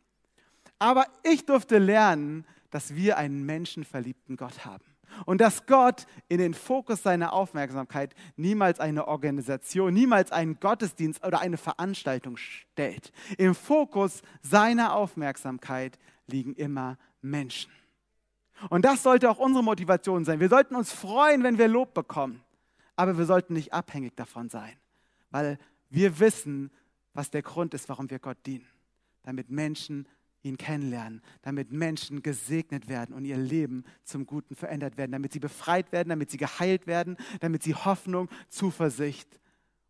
Aber 0.79 1.05
ich 1.23 1.45
durfte 1.45 1.77
lernen, 1.77 2.45
dass 2.71 2.95
wir 2.95 3.17
einen 3.17 3.45
menschenverliebten 3.45 4.35
Gott 4.35 4.65
haben. 4.65 4.83
Und 5.25 5.41
dass 5.41 5.65
Gott 5.65 6.07
in 6.29 6.37
den 6.37 6.53
Fokus 6.53 7.03
seiner 7.03 7.33
Aufmerksamkeit 7.33 8.15
niemals 8.37 8.79
eine 8.79 9.09
Organisation, 9.09 9.93
niemals 9.93 10.31
einen 10.31 10.59
Gottesdienst 10.59 11.25
oder 11.25 11.41
eine 11.41 11.57
Veranstaltung 11.57 12.37
stellt. 12.37 13.11
Im 13.37 13.53
Fokus 13.53 14.21
seiner 14.41 14.95
Aufmerksamkeit 14.95 15.99
liegen 16.27 16.53
immer 16.55 16.97
Menschen. 17.21 17.71
Und 18.69 18.85
das 18.85 19.03
sollte 19.03 19.29
auch 19.29 19.39
unsere 19.39 19.63
Motivation 19.63 20.23
sein. 20.25 20.39
Wir 20.39 20.49
sollten 20.49 20.75
uns 20.75 20.91
freuen, 20.91 21.43
wenn 21.43 21.57
wir 21.57 21.67
Lob 21.67 21.93
bekommen, 21.93 22.43
aber 22.95 23.17
wir 23.17 23.25
sollten 23.25 23.53
nicht 23.53 23.73
abhängig 23.73 24.15
davon 24.15 24.49
sein, 24.49 24.77
weil 25.31 25.57
wir 25.89 26.19
wissen, 26.19 26.71
was 27.13 27.31
der 27.31 27.41
Grund 27.41 27.73
ist, 27.73 27.89
warum 27.89 28.09
wir 28.09 28.19
Gott 28.19 28.37
dienen. 28.45 28.67
Damit 29.23 29.49
Menschen 29.49 30.07
ihn 30.43 30.57
kennenlernen, 30.57 31.21
damit 31.43 31.71
Menschen 31.71 32.23
gesegnet 32.23 32.87
werden 32.87 33.13
und 33.13 33.25
ihr 33.25 33.37
Leben 33.37 33.83
zum 34.03 34.25
Guten 34.25 34.55
verändert 34.55 34.97
werden, 34.97 35.11
damit 35.11 35.33
sie 35.33 35.39
befreit 35.39 35.91
werden, 35.91 36.09
damit 36.09 36.31
sie 36.31 36.37
geheilt 36.37 36.87
werden, 36.87 37.17
damit 37.39 37.63
sie 37.63 37.75
Hoffnung, 37.75 38.29
Zuversicht 38.49 39.39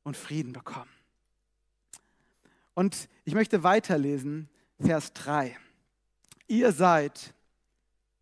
und 0.04 0.18
Frieden 0.18 0.52
bekommen. 0.52 0.90
Und 2.74 3.08
ich 3.24 3.34
möchte 3.34 3.64
weiterlesen, 3.64 4.50
Vers 4.80 5.14
3. 5.14 5.58
Ihr 6.48 6.72
seid 6.72 7.34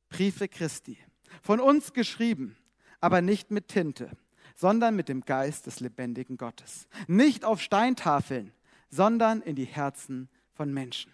Briefe 0.09 0.47
Christi, 0.47 0.97
von 1.41 1.59
uns 1.59 1.93
geschrieben, 1.93 2.57
aber 2.99 3.21
nicht 3.21 3.51
mit 3.51 3.67
Tinte, 3.67 4.11
sondern 4.55 4.95
mit 4.95 5.07
dem 5.07 5.21
Geist 5.21 5.67
des 5.67 5.79
lebendigen 5.79 6.37
Gottes. 6.37 6.87
Nicht 7.07 7.45
auf 7.45 7.61
Steintafeln, 7.61 8.51
sondern 8.89 9.41
in 9.41 9.55
die 9.55 9.65
Herzen 9.65 10.29
von 10.51 10.73
Menschen. 10.73 11.13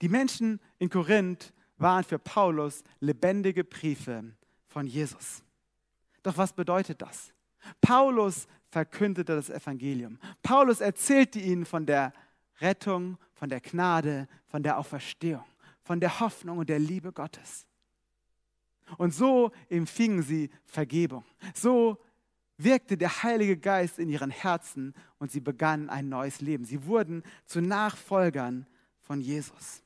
Die 0.00 0.08
Menschen 0.08 0.60
in 0.78 0.90
Korinth 0.90 1.52
waren 1.76 2.04
für 2.04 2.18
Paulus 2.18 2.82
lebendige 3.00 3.64
Briefe 3.64 4.24
von 4.66 4.86
Jesus. 4.86 5.42
Doch 6.22 6.36
was 6.36 6.52
bedeutet 6.52 7.02
das? 7.02 7.32
Paulus 7.80 8.46
verkündete 8.70 9.34
das 9.34 9.50
Evangelium. 9.50 10.18
Paulus 10.42 10.80
erzählte 10.80 11.38
ihnen 11.38 11.64
von 11.64 11.86
der 11.86 12.12
Rettung, 12.60 13.18
von 13.38 13.48
der 13.48 13.60
Gnade, 13.60 14.26
von 14.48 14.64
der 14.64 14.78
Auferstehung, 14.78 15.44
von 15.84 16.00
der 16.00 16.18
Hoffnung 16.18 16.58
und 16.58 16.68
der 16.68 16.80
Liebe 16.80 17.12
Gottes. 17.12 17.66
Und 18.96 19.14
so 19.14 19.52
empfingen 19.68 20.22
sie 20.22 20.50
Vergebung. 20.64 21.24
So 21.54 21.98
wirkte 22.56 22.96
der 22.96 23.22
Heilige 23.22 23.56
Geist 23.56 24.00
in 24.00 24.08
ihren 24.08 24.30
Herzen 24.30 24.92
und 25.18 25.30
sie 25.30 25.40
begannen 25.40 25.88
ein 25.88 26.08
neues 26.08 26.40
Leben. 26.40 26.64
Sie 26.64 26.84
wurden 26.84 27.22
zu 27.44 27.60
Nachfolgern 27.60 28.66
von 29.00 29.20
Jesus. 29.20 29.84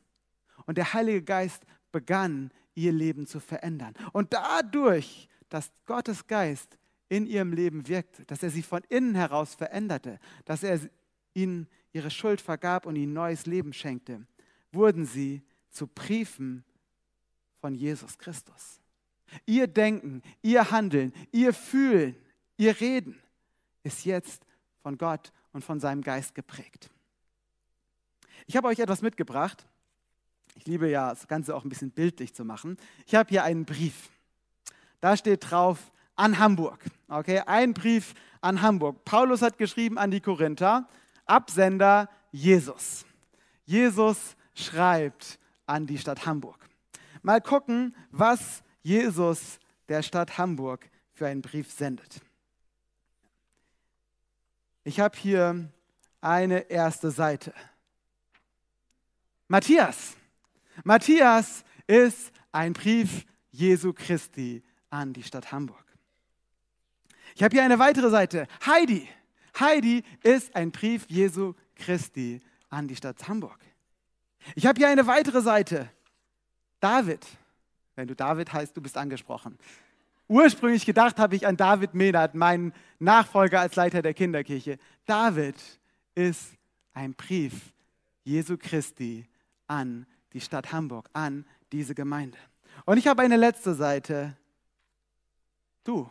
Und 0.65 0.79
der 0.79 0.95
Heilige 0.95 1.23
Geist 1.23 1.65
begann 1.91 2.53
ihr 2.75 2.93
Leben 2.93 3.27
zu 3.27 3.39
verändern. 3.39 3.93
Und 4.13 4.33
dadurch, 4.33 5.29
dass 5.51 5.71
Gottes 5.85 6.27
Geist 6.27 6.79
in 7.11 7.27
ihrem 7.27 7.53
Leben 7.53 7.87
wirkte, 7.87 8.25
dass 8.25 8.43
er 8.43 8.49
sie 8.49 8.63
von 8.63 8.81
innen 8.89 9.15
heraus 9.15 9.55
veränderte, 9.55 10.19
dass 10.47 10.63
er 10.63 10.81
ihnen 11.35 11.69
ihre 11.93 12.11
Schuld 12.11 12.41
vergab 12.41 12.87
und 12.87 12.97
ihnen 12.97 13.13
neues 13.13 13.47
Leben 13.47 13.73
schenkte, 13.73 14.27
wurden 14.73 15.05
sie 15.07 15.43
zu 15.71 15.87
Briefen 15.87 16.65
von 17.61 17.75
Jesus 17.75 18.19
Christus. 18.19 18.81
Ihr 19.47 19.67
Denken, 19.67 20.23
ihr 20.43 20.71
Handeln, 20.71 21.13
ihr 21.31 21.55
Fühlen, 21.55 22.17
ihr 22.57 22.79
Reden 22.81 23.19
ist 23.83 24.05
jetzt 24.05 24.45
von 24.83 24.99
Gott 24.99 25.33
und 25.53 25.65
von 25.65 25.81
seinem 25.81 26.03
Geist 26.03 26.35
geprägt. 26.35 26.91
Ich 28.47 28.57
habe 28.57 28.69
euch 28.69 28.79
etwas 28.79 29.03
mitgebracht. 29.03 29.67
Ich 30.55 30.67
liebe 30.67 30.91
ja, 30.91 31.11
das 31.11 31.29
Ganze 31.29 31.55
auch 31.55 31.65
ein 31.65 31.69
bisschen 31.69 31.91
bildlich 31.91 32.35
zu 32.35 32.45
machen. 32.45 32.77
Ich 33.07 33.15
habe 33.15 33.31
hier 33.31 33.45
einen 33.45 33.65
Brief. 33.65 34.11
Da 35.01 35.17
steht 35.17 35.51
drauf 35.51 35.93
an 36.15 36.39
Hamburg. 36.39 36.85
Okay, 37.09 37.41
ein 37.47 37.73
Brief 37.73 38.15
an 38.41 38.61
Hamburg. 38.61 39.05
Paulus 39.05 39.41
hat 39.41 39.57
geschrieben 39.57 39.99
an 39.99 40.11
die 40.11 40.21
Korinther 40.21 40.89
Absender 41.26 42.09
Jesus. 42.31 43.05
Jesus 43.64 44.37
schreibt 44.55 45.38
an 45.67 45.87
die 45.87 45.99
Stadt 45.99 46.26
Hamburg. 46.26 46.59
Mal 47.23 47.41
gucken, 47.41 47.95
was 48.11 48.62
Jesus 48.83 49.61
der 49.88 50.02
Stadt 50.02 50.38
Hamburg 50.38 50.91
für 51.12 51.26
einen 51.26 51.43
Brief 51.43 51.71
sendet. 51.71 52.21
Ich 54.85 54.99
habe 54.99 55.17
hier 55.17 55.71
eine 56.21 56.71
erste 56.71 57.11
Seite. 57.11 57.55
Matthias. 59.49 60.17
Matthias 60.85 61.64
ist 61.87 62.33
ein 62.50 62.73
Brief 62.73 63.25
Jesu 63.50 63.93
Christi 63.93 64.62
an 64.91 65.12
die 65.12 65.23
Stadt 65.23 65.52
Hamburg. 65.52 65.85
Ich 67.35 67.43
habe 67.43 67.55
hier 67.55 67.64
eine 67.64 67.79
weitere 67.79 68.11
Seite. 68.11 68.47
Heidi. 68.67 69.09
Heidi 69.59 70.03
ist 70.23 70.55
ein 70.55 70.71
Brief 70.71 71.07
Jesu 71.09 71.55
Christi 71.77 72.41
an 72.71 72.89
die 72.89 72.97
Stadt 72.97 73.29
Hamburg. 73.29 73.59
Ich 74.55 74.67
habe 74.67 74.79
hier 74.79 74.89
eine 74.89 75.07
weitere 75.07 75.41
Seite. 75.41 75.91
David. 76.81 77.25
Wenn 77.95 78.09
du 78.09 78.17
David 78.17 78.53
heißt, 78.53 78.77
du 78.77 78.81
bist 78.81 78.97
angesprochen. 78.97 79.59
Ursprünglich 80.29 80.87
gedacht 80.87 81.19
habe 81.19 81.37
ich 81.37 81.47
an 81.47 81.57
David 81.57 81.95
Menard, 81.95 82.35
meinen 82.35 82.73
Nachfolger 82.99 83.61
als 83.61 83.77
Leiter 83.77 84.01
der 84.01 84.15
Kinderkirche. 84.15 84.79
David 85.05 85.57
ist 86.15 86.55
ein 86.95 87.15
Brief 87.15 87.73
Jesu 88.25 88.57
Christi 88.57 89.27
an 89.67 90.07
die 90.33 90.41
Stadt 90.41 90.73
Hamburg, 90.73 91.09
an 91.13 91.45
diese 91.71 91.95
Gemeinde. 91.95 92.39
Und 92.87 92.97
ich 92.97 93.07
habe 93.07 93.23
eine 93.23 93.37
letzte 93.37 93.75
Seite. 93.75 94.37
Du. 95.85 96.09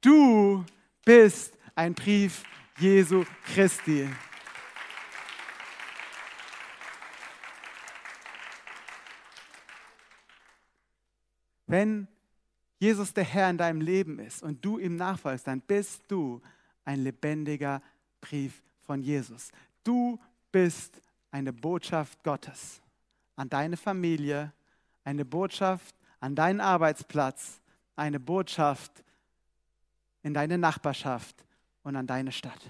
Du 0.00 0.64
bist 1.04 1.58
ein 1.74 1.94
Brief 1.94 2.44
Jesu 2.78 3.24
Christi. 3.44 4.08
Wenn 11.66 12.06
Jesus 12.78 13.12
der 13.14 13.24
Herr 13.24 13.50
in 13.50 13.58
deinem 13.58 13.80
Leben 13.80 14.18
ist 14.18 14.42
und 14.42 14.64
du 14.64 14.78
ihm 14.78 14.96
nachfolgst, 14.96 15.46
dann 15.46 15.60
bist 15.60 16.02
du 16.08 16.40
ein 16.84 17.02
lebendiger 17.02 17.82
Brief 18.20 18.62
von 18.82 19.02
Jesus. 19.02 19.50
Du 19.82 20.20
bist 20.52 21.00
eine 21.30 21.52
Botschaft 21.52 22.22
Gottes 22.22 22.80
an 23.36 23.48
deine 23.48 23.76
Familie, 23.76 24.52
eine 25.02 25.24
Botschaft 25.24 25.96
an 26.20 26.36
deinen 26.36 26.60
Arbeitsplatz, 26.60 27.60
eine 27.96 28.20
Botschaft 28.20 29.02
in 30.22 30.34
deine 30.34 30.58
Nachbarschaft 30.58 31.43
und 31.84 31.94
an 31.94 32.06
deine 32.06 32.32
Stadt. 32.32 32.60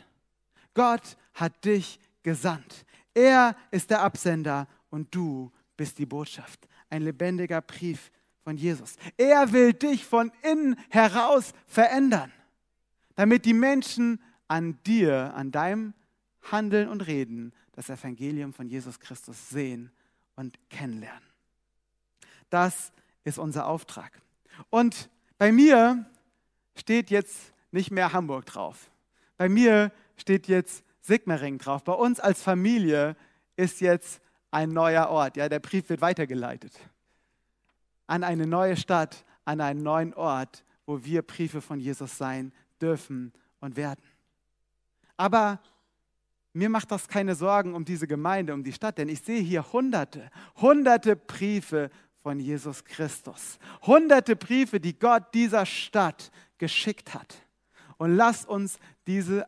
Gott 0.74 1.16
hat 1.32 1.64
dich 1.64 1.98
gesandt. 2.22 2.84
Er 3.14 3.56
ist 3.70 3.90
der 3.90 4.02
Absender 4.02 4.68
und 4.90 5.14
du 5.14 5.50
bist 5.76 5.98
die 5.98 6.06
Botschaft. 6.06 6.68
Ein 6.90 7.02
lebendiger 7.02 7.60
Brief 7.62 8.10
von 8.42 8.56
Jesus. 8.56 8.96
Er 9.16 9.52
will 9.52 9.72
dich 9.72 10.04
von 10.04 10.30
innen 10.42 10.76
heraus 10.90 11.52
verändern, 11.66 12.32
damit 13.14 13.46
die 13.46 13.54
Menschen 13.54 14.20
an 14.48 14.78
dir, 14.84 15.32
an 15.34 15.50
deinem 15.50 15.94
Handeln 16.42 16.88
und 16.88 17.00
Reden 17.06 17.52
das 17.72 17.88
Evangelium 17.88 18.52
von 18.52 18.68
Jesus 18.68 19.00
Christus 19.00 19.48
sehen 19.48 19.90
und 20.36 20.58
kennenlernen. 20.68 21.22
Das 22.50 22.92
ist 23.24 23.38
unser 23.38 23.66
Auftrag. 23.66 24.20
Und 24.70 25.08
bei 25.38 25.50
mir 25.50 26.04
steht 26.76 27.10
jetzt 27.10 27.52
nicht 27.72 27.90
mehr 27.90 28.12
Hamburg 28.12 28.46
drauf. 28.46 28.90
Bei 29.36 29.48
mir 29.48 29.92
steht 30.16 30.48
jetzt 30.48 30.84
Sigmaring 31.00 31.58
drauf. 31.58 31.84
Bei 31.84 31.92
uns 31.92 32.20
als 32.20 32.42
Familie 32.42 33.16
ist 33.56 33.80
jetzt 33.80 34.20
ein 34.50 34.70
neuer 34.70 35.08
Ort. 35.08 35.36
Ja, 35.36 35.48
der 35.48 35.60
Brief 35.60 35.88
wird 35.88 36.00
weitergeleitet 36.00 36.72
an 38.06 38.24
eine 38.24 38.46
neue 38.46 38.76
Stadt, 38.76 39.24
an 39.44 39.60
einen 39.60 39.82
neuen 39.82 40.14
Ort, 40.14 40.64
wo 40.86 41.04
wir 41.04 41.22
Briefe 41.22 41.60
von 41.60 41.80
Jesus 41.80 42.18
sein 42.18 42.52
dürfen 42.80 43.32
und 43.60 43.76
werden. 43.76 44.04
Aber 45.16 45.60
mir 46.52 46.68
macht 46.68 46.90
das 46.90 47.08
keine 47.08 47.34
Sorgen 47.34 47.74
um 47.74 47.84
diese 47.84 48.06
Gemeinde, 48.06 48.54
um 48.54 48.62
die 48.62 48.72
Stadt, 48.72 48.98
denn 48.98 49.08
ich 49.08 49.20
sehe 49.20 49.40
hier 49.40 49.72
hunderte, 49.72 50.30
hunderte 50.56 51.16
Briefe 51.16 51.90
von 52.22 52.38
Jesus 52.38 52.84
Christus. 52.84 53.58
Hunderte 53.82 54.36
Briefe, 54.36 54.80
die 54.80 54.98
Gott 54.98 55.34
dieser 55.34 55.66
Stadt 55.66 56.30
geschickt 56.58 57.14
hat. 57.14 57.43
Und 57.98 58.16
lass 58.16 58.44
uns 58.44 58.78
diese, 59.06 59.46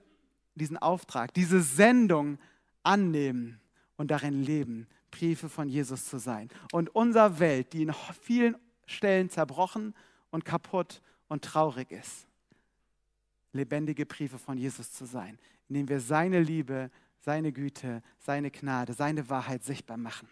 diesen 0.54 0.78
Auftrag, 0.78 1.34
diese 1.34 1.60
Sendung 1.60 2.38
annehmen 2.82 3.60
und 3.96 4.10
darin 4.10 4.42
leben, 4.42 4.86
Briefe 5.10 5.48
von 5.48 5.68
Jesus 5.68 6.06
zu 6.06 6.18
sein. 6.18 6.48
Und 6.72 6.94
unsere 6.94 7.38
Welt, 7.38 7.72
die 7.72 7.82
in 7.82 7.94
vielen 8.20 8.56
Stellen 8.86 9.30
zerbrochen 9.30 9.94
und 10.30 10.44
kaputt 10.44 11.02
und 11.28 11.44
traurig 11.44 11.90
ist, 11.90 12.26
lebendige 13.52 14.06
Briefe 14.06 14.38
von 14.38 14.58
Jesus 14.58 14.92
zu 14.92 15.06
sein, 15.06 15.38
indem 15.68 15.88
wir 15.88 16.00
seine 16.00 16.40
Liebe, 16.40 16.90
seine 17.20 17.52
Güte, 17.52 18.02
seine 18.18 18.50
Gnade, 18.50 18.92
seine 18.92 19.28
Wahrheit 19.28 19.64
sichtbar 19.64 19.96
machen. 19.96 20.28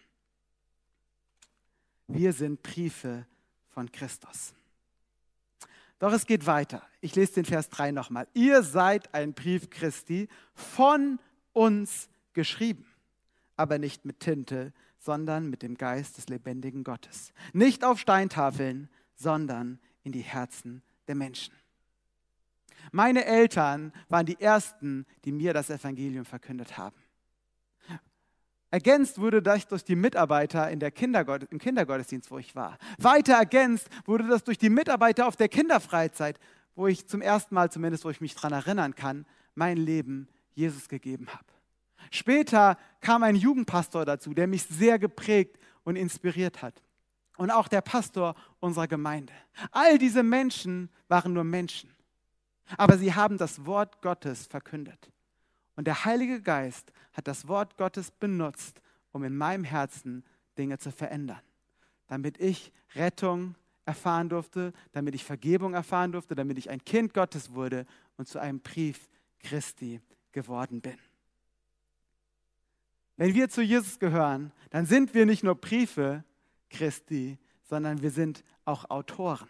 Wir 2.06 2.32
sind 2.32 2.62
Briefe 2.62 3.26
von 3.70 3.90
Christus. 3.90 4.54
Doch 6.04 6.12
es 6.12 6.26
geht 6.26 6.44
weiter. 6.44 6.82
Ich 7.00 7.14
lese 7.14 7.32
den 7.32 7.46
Vers 7.46 7.70
3 7.70 7.90
nochmal. 7.90 8.28
Ihr 8.34 8.62
seid 8.62 9.14
ein 9.14 9.32
Brief 9.32 9.70
Christi 9.70 10.28
von 10.52 11.18
uns 11.54 12.10
geschrieben, 12.34 12.84
aber 13.56 13.78
nicht 13.78 14.04
mit 14.04 14.20
Tinte, 14.20 14.74
sondern 14.98 15.48
mit 15.48 15.62
dem 15.62 15.78
Geist 15.78 16.18
des 16.18 16.28
lebendigen 16.28 16.84
Gottes. 16.84 17.32
Nicht 17.54 17.84
auf 17.84 17.98
Steintafeln, 17.98 18.90
sondern 19.14 19.78
in 20.02 20.12
die 20.12 20.20
Herzen 20.20 20.82
der 21.08 21.14
Menschen. 21.14 21.54
Meine 22.92 23.24
Eltern 23.24 23.90
waren 24.10 24.26
die 24.26 24.38
Ersten, 24.38 25.06
die 25.24 25.32
mir 25.32 25.54
das 25.54 25.70
Evangelium 25.70 26.26
verkündet 26.26 26.76
haben. 26.76 26.98
Ergänzt 28.74 29.20
wurde 29.20 29.40
das 29.40 29.68
durch 29.68 29.84
die 29.84 29.94
Mitarbeiter 29.94 30.68
in 30.68 30.80
der 30.80 30.90
Kindergott 30.90 31.44
im 31.52 31.60
Kindergottesdienst, 31.60 32.28
wo 32.32 32.38
ich 32.38 32.56
war. 32.56 32.76
Weiter 32.98 33.34
ergänzt 33.34 33.88
wurde 34.04 34.26
das 34.26 34.42
durch 34.42 34.58
die 34.58 34.68
Mitarbeiter 34.68 35.28
auf 35.28 35.36
der 35.36 35.48
Kinderfreizeit, 35.48 36.40
wo 36.74 36.88
ich 36.88 37.06
zum 37.06 37.22
ersten 37.22 37.54
Mal, 37.54 37.70
zumindest 37.70 38.04
wo 38.04 38.10
ich 38.10 38.20
mich 38.20 38.34
daran 38.34 38.52
erinnern 38.52 38.96
kann, 38.96 39.26
mein 39.54 39.76
Leben 39.76 40.26
Jesus 40.54 40.88
gegeben 40.88 41.28
habe. 41.28 41.44
Später 42.10 42.76
kam 43.00 43.22
ein 43.22 43.36
Jugendpastor 43.36 44.04
dazu, 44.04 44.34
der 44.34 44.48
mich 44.48 44.64
sehr 44.64 44.98
geprägt 44.98 45.56
und 45.84 45.94
inspiriert 45.94 46.60
hat. 46.60 46.82
Und 47.36 47.52
auch 47.52 47.68
der 47.68 47.80
Pastor 47.80 48.34
unserer 48.58 48.88
Gemeinde. 48.88 49.34
All 49.70 49.98
diese 49.98 50.24
Menschen 50.24 50.90
waren 51.06 51.32
nur 51.32 51.44
Menschen. 51.44 51.94
Aber 52.76 52.98
sie 52.98 53.14
haben 53.14 53.38
das 53.38 53.66
Wort 53.66 54.02
Gottes 54.02 54.48
verkündet. 54.48 55.13
Und 55.76 55.86
der 55.86 56.04
Heilige 56.04 56.40
Geist 56.40 56.92
hat 57.12 57.26
das 57.26 57.48
Wort 57.48 57.76
Gottes 57.76 58.10
benutzt, 58.10 58.80
um 59.12 59.24
in 59.24 59.36
meinem 59.36 59.64
Herzen 59.64 60.24
Dinge 60.58 60.78
zu 60.78 60.92
verändern. 60.92 61.40
Damit 62.06 62.38
ich 62.38 62.72
Rettung 62.94 63.56
erfahren 63.86 64.28
durfte, 64.28 64.72
damit 64.92 65.14
ich 65.14 65.24
Vergebung 65.24 65.74
erfahren 65.74 66.12
durfte, 66.12 66.34
damit 66.34 66.58
ich 66.58 66.70
ein 66.70 66.84
Kind 66.84 67.14
Gottes 67.14 67.52
wurde 67.52 67.86
und 68.16 68.28
zu 68.28 68.38
einem 68.38 68.60
Brief 68.60 69.08
Christi 69.40 70.00
geworden 70.32 70.80
bin. 70.80 70.96
Wenn 73.16 73.34
wir 73.34 73.48
zu 73.48 73.62
Jesus 73.62 73.98
gehören, 73.98 74.52
dann 74.70 74.86
sind 74.86 75.14
wir 75.14 75.26
nicht 75.26 75.44
nur 75.44 75.54
Briefe 75.54 76.24
Christi, 76.70 77.38
sondern 77.62 78.02
wir 78.02 78.10
sind 78.10 78.42
auch 78.64 78.90
Autoren. 78.90 79.48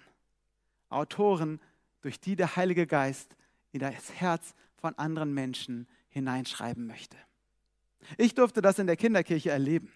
Autoren, 0.90 1.60
durch 2.02 2.20
die 2.20 2.36
der 2.36 2.56
Heilige 2.56 2.86
Geist 2.86 3.34
in 3.72 3.80
das 3.80 4.12
Herz 4.12 4.54
von 4.76 4.94
anderen 4.98 5.32
Menschen 5.32 5.88
hineinschreiben 6.14 6.86
möchte. 6.86 7.16
Ich 8.16 8.34
durfte 8.34 8.62
das 8.62 8.78
in 8.78 8.86
der 8.86 8.96
Kinderkirche 8.96 9.50
erleben. 9.50 9.90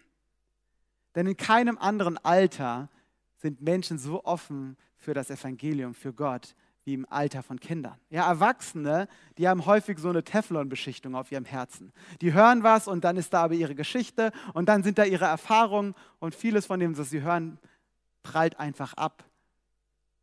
Denn 1.14 1.26
in 1.26 1.36
keinem 1.36 1.78
anderen 1.78 2.18
Alter 2.18 2.90
sind 3.36 3.62
Menschen 3.62 3.98
so 3.98 4.24
offen 4.24 4.76
für 4.96 5.14
das 5.14 5.30
Evangelium, 5.30 5.94
für 5.94 6.12
Gott, 6.12 6.56
wie 6.84 6.94
im 6.94 7.06
Alter 7.08 7.44
von 7.44 7.60
Kindern. 7.60 7.96
Ja, 8.10 8.28
Erwachsene, 8.28 9.08
die 9.36 9.48
haben 9.48 9.64
häufig 9.64 10.00
so 10.00 10.08
eine 10.08 10.24
Teflonbeschichtung 10.24 11.14
auf 11.14 11.30
ihrem 11.30 11.44
Herzen. 11.44 11.92
Die 12.20 12.32
hören 12.32 12.64
was 12.64 12.88
und 12.88 13.04
dann 13.04 13.16
ist 13.16 13.32
da 13.32 13.44
aber 13.44 13.54
ihre 13.54 13.76
Geschichte 13.76 14.32
und 14.54 14.68
dann 14.68 14.82
sind 14.82 14.98
da 14.98 15.04
ihre 15.04 15.26
Erfahrungen 15.26 15.94
und 16.18 16.34
vieles 16.34 16.66
von 16.66 16.80
dem, 16.80 16.98
was 16.98 17.10
sie 17.10 17.22
hören, 17.22 17.58
prallt 18.24 18.58
einfach 18.58 18.94
ab, 18.94 19.24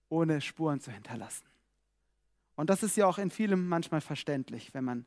ohne 0.10 0.42
Spuren 0.42 0.82
zu 0.82 0.92
hinterlassen. 0.92 1.46
Und 2.56 2.70
das 2.70 2.84
ist 2.84 2.98
ja 2.98 3.06
auch 3.06 3.18
in 3.18 3.32
vielem 3.32 3.68
manchmal 3.70 4.02
verständlich, 4.02 4.74
wenn 4.74 4.84
man 4.84 5.06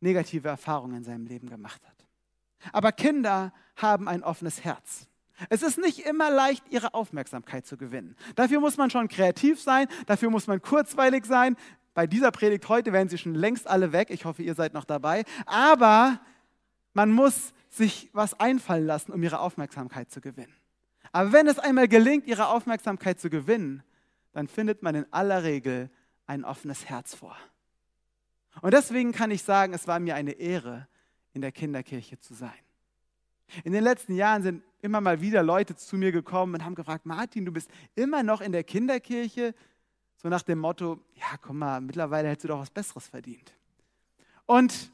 negative 0.00 0.48
Erfahrungen 0.48 0.96
in 0.96 1.04
seinem 1.04 1.26
Leben 1.26 1.48
gemacht 1.48 1.82
hat. 1.86 2.06
Aber 2.72 2.92
Kinder 2.92 3.52
haben 3.76 4.08
ein 4.08 4.22
offenes 4.22 4.64
Herz. 4.64 5.08
Es 5.48 5.62
ist 5.62 5.78
nicht 5.78 6.00
immer 6.06 6.30
leicht, 6.30 6.64
ihre 6.70 6.94
Aufmerksamkeit 6.94 7.66
zu 7.66 7.76
gewinnen. 7.76 8.16
Dafür 8.36 8.60
muss 8.60 8.76
man 8.76 8.90
schon 8.90 9.08
kreativ 9.08 9.60
sein, 9.60 9.88
dafür 10.06 10.30
muss 10.30 10.46
man 10.46 10.62
kurzweilig 10.62 11.24
sein. 11.24 11.56
Bei 11.92 12.06
dieser 12.06 12.30
Predigt 12.30 12.68
heute 12.68 12.92
wären 12.92 13.08
sie 13.08 13.18
schon 13.18 13.34
längst 13.34 13.66
alle 13.66 13.92
weg. 13.92 14.10
Ich 14.10 14.24
hoffe, 14.24 14.42
ihr 14.42 14.54
seid 14.54 14.74
noch 14.74 14.84
dabei. 14.84 15.24
Aber 15.46 16.20
man 16.92 17.10
muss 17.10 17.52
sich 17.68 18.10
was 18.12 18.38
einfallen 18.38 18.86
lassen, 18.86 19.12
um 19.12 19.22
ihre 19.22 19.40
Aufmerksamkeit 19.40 20.10
zu 20.10 20.20
gewinnen. 20.20 20.54
Aber 21.12 21.32
wenn 21.32 21.46
es 21.46 21.58
einmal 21.58 21.88
gelingt, 21.88 22.26
ihre 22.26 22.48
Aufmerksamkeit 22.48 23.20
zu 23.20 23.30
gewinnen, 23.30 23.82
dann 24.32 24.48
findet 24.48 24.82
man 24.82 24.94
in 24.94 25.12
aller 25.12 25.44
Regel 25.44 25.90
ein 26.26 26.44
offenes 26.44 26.86
Herz 26.86 27.14
vor. 27.14 27.36
Und 28.62 28.72
deswegen 28.72 29.12
kann 29.12 29.30
ich 29.30 29.42
sagen, 29.42 29.74
es 29.74 29.86
war 29.86 29.98
mir 30.00 30.14
eine 30.14 30.32
Ehre, 30.32 30.88
in 31.32 31.40
der 31.40 31.52
Kinderkirche 31.52 32.18
zu 32.18 32.34
sein. 32.34 32.52
In 33.64 33.72
den 33.72 33.84
letzten 33.84 34.14
Jahren 34.14 34.42
sind 34.42 34.62
immer 34.80 35.00
mal 35.00 35.20
wieder 35.20 35.42
Leute 35.42 35.76
zu 35.76 35.96
mir 35.96 36.12
gekommen 36.12 36.54
und 36.54 36.64
haben 36.64 36.74
gefragt, 36.74 37.06
Martin, 37.06 37.44
du 37.44 37.52
bist 37.52 37.70
immer 37.94 38.22
noch 38.22 38.40
in 38.40 38.52
der 38.52 38.64
Kinderkirche? 38.64 39.54
So 40.16 40.28
nach 40.28 40.42
dem 40.42 40.58
Motto, 40.58 41.00
ja, 41.14 41.36
komm 41.40 41.58
mal, 41.58 41.80
mittlerweile 41.80 42.28
hättest 42.28 42.44
du 42.44 42.48
doch 42.48 42.60
was 42.60 42.70
Besseres 42.70 43.08
verdient. 43.08 43.52
Und 44.46 44.92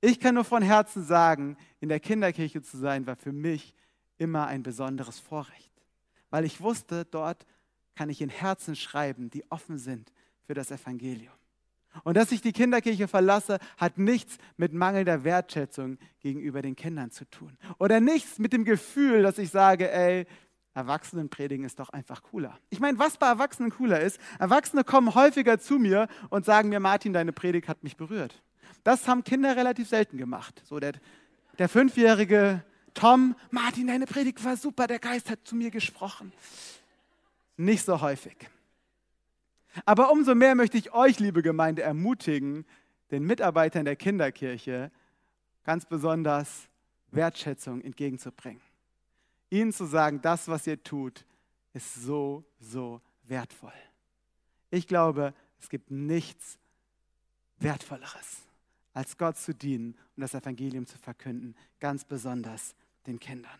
ich 0.00 0.20
kann 0.20 0.34
nur 0.34 0.44
von 0.44 0.62
Herzen 0.62 1.04
sagen, 1.04 1.56
in 1.80 1.88
der 1.88 2.00
Kinderkirche 2.00 2.62
zu 2.62 2.76
sein, 2.76 3.06
war 3.06 3.16
für 3.16 3.32
mich 3.32 3.74
immer 4.18 4.46
ein 4.46 4.62
besonderes 4.62 5.18
Vorrecht. 5.18 5.72
Weil 6.30 6.44
ich 6.44 6.60
wusste, 6.60 7.04
dort 7.04 7.46
kann 7.94 8.10
ich 8.10 8.20
in 8.20 8.28
Herzen 8.28 8.76
schreiben, 8.76 9.30
die 9.30 9.50
offen 9.50 9.78
sind 9.78 10.12
für 10.46 10.54
das 10.54 10.70
Evangelium. 10.70 11.35
Und 12.04 12.16
dass 12.16 12.32
ich 12.32 12.40
die 12.40 12.52
Kinderkirche 12.52 13.08
verlasse, 13.08 13.58
hat 13.76 13.98
nichts 13.98 14.38
mit 14.56 14.72
mangelnder 14.72 15.24
Wertschätzung 15.24 15.98
gegenüber 16.20 16.62
den 16.62 16.76
Kindern 16.76 17.10
zu 17.10 17.24
tun. 17.30 17.56
Oder 17.78 18.00
nichts 18.00 18.38
mit 18.38 18.52
dem 18.52 18.64
Gefühl, 18.64 19.22
dass 19.22 19.38
ich 19.38 19.50
sage, 19.50 19.90
ey, 19.90 20.26
Erwachsenenpredigen 20.74 21.64
ist 21.64 21.78
doch 21.78 21.88
einfach 21.88 22.22
cooler. 22.22 22.58
Ich 22.68 22.80
meine, 22.80 22.98
was 22.98 23.16
bei 23.16 23.26
Erwachsenen 23.26 23.70
cooler 23.70 24.00
ist, 24.00 24.20
Erwachsene 24.38 24.84
kommen 24.84 25.14
häufiger 25.14 25.58
zu 25.58 25.78
mir 25.78 26.06
und 26.28 26.44
sagen 26.44 26.68
mir, 26.68 26.80
Martin, 26.80 27.14
deine 27.14 27.32
Predigt 27.32 27.68
hat 27.68 27.82
mich 27.82 27.96
berührt. 27.96 28.42
Das 28.84 29.08
haben 29.08 29.24
Kinder 29.24 29.56
relativ 29.56 29.88
selten 29.88 30.18
gemacht. 30.18 30.62
So 30.64 30.78
der, 30.78 30.92
der 31.58 31.68
fünfjährige 31.68 32.62
Tom, 32.92 33.34
Martin, 33.50 33.86
deine 33.86 34.06
Predigt 34.06 34.44
war 34.44 34.56
super, 34.56 34.86
der 34.86 34.98
Geist 34.98 35.30
hat 35.30 35.40
zu 35.44 35.56
mir 35.56 35.70
gesprochen. 35.70 36.32
Nicht 37.56 37.84
so 37.84 38.00
häufig. 38.00 38.36
Aber 39.84 40.10
umso 40.10 40.34
mehr 40.34 40.54
möchte 40.54 40.78
ich 40.78 40.92
euch, 40.92 41.18
liebe 41.18 41.42
Gemeinde, 41.42 41.82
ermutigen, 41.82 42.64
den 43.10 43.24
Mitarbeitern 43.24 43.84
der 43.84 43.96
Kinderkirche 43.96 44.90
ganz 45.64 45.84
besonders 45.84 46.68
Wertschätzung 47.10 47.80
entgegenzubringen. 47.82 48.62
Ihnen 49.50 49.72
zu 49.72 49.84
sagen, 49.84 50.20
das, 50.22 50.48
was 50.48 50.66
ihr 50.66 50.82
tut, 50.82 51.24
ist 51.72 51.94
so, 51.94 52.44
so 52.58 53.00
wertvoll. 53.24 53.72
Ich 54.70 54.86
glaube, 54.86 55.34
es 55.60 55.68
gibt 55.68 55.90
nichts 55.90 56.58
Wertvolleres, 57.58 58.42
als 58.92 59.16
Gott 59.16 59.36
zu 59.36 59.54
dienen 59.54 59.96
und 60.16 60.20
das 60.20 60.34
Evangelium 60.34 60.86
zu 60.86 60.98
verkünden, 60.98 61.54
ganz 61.80 62.04
besonders 62.04 62.74
den 63.06 63.18
Kindern. 63.18 63.58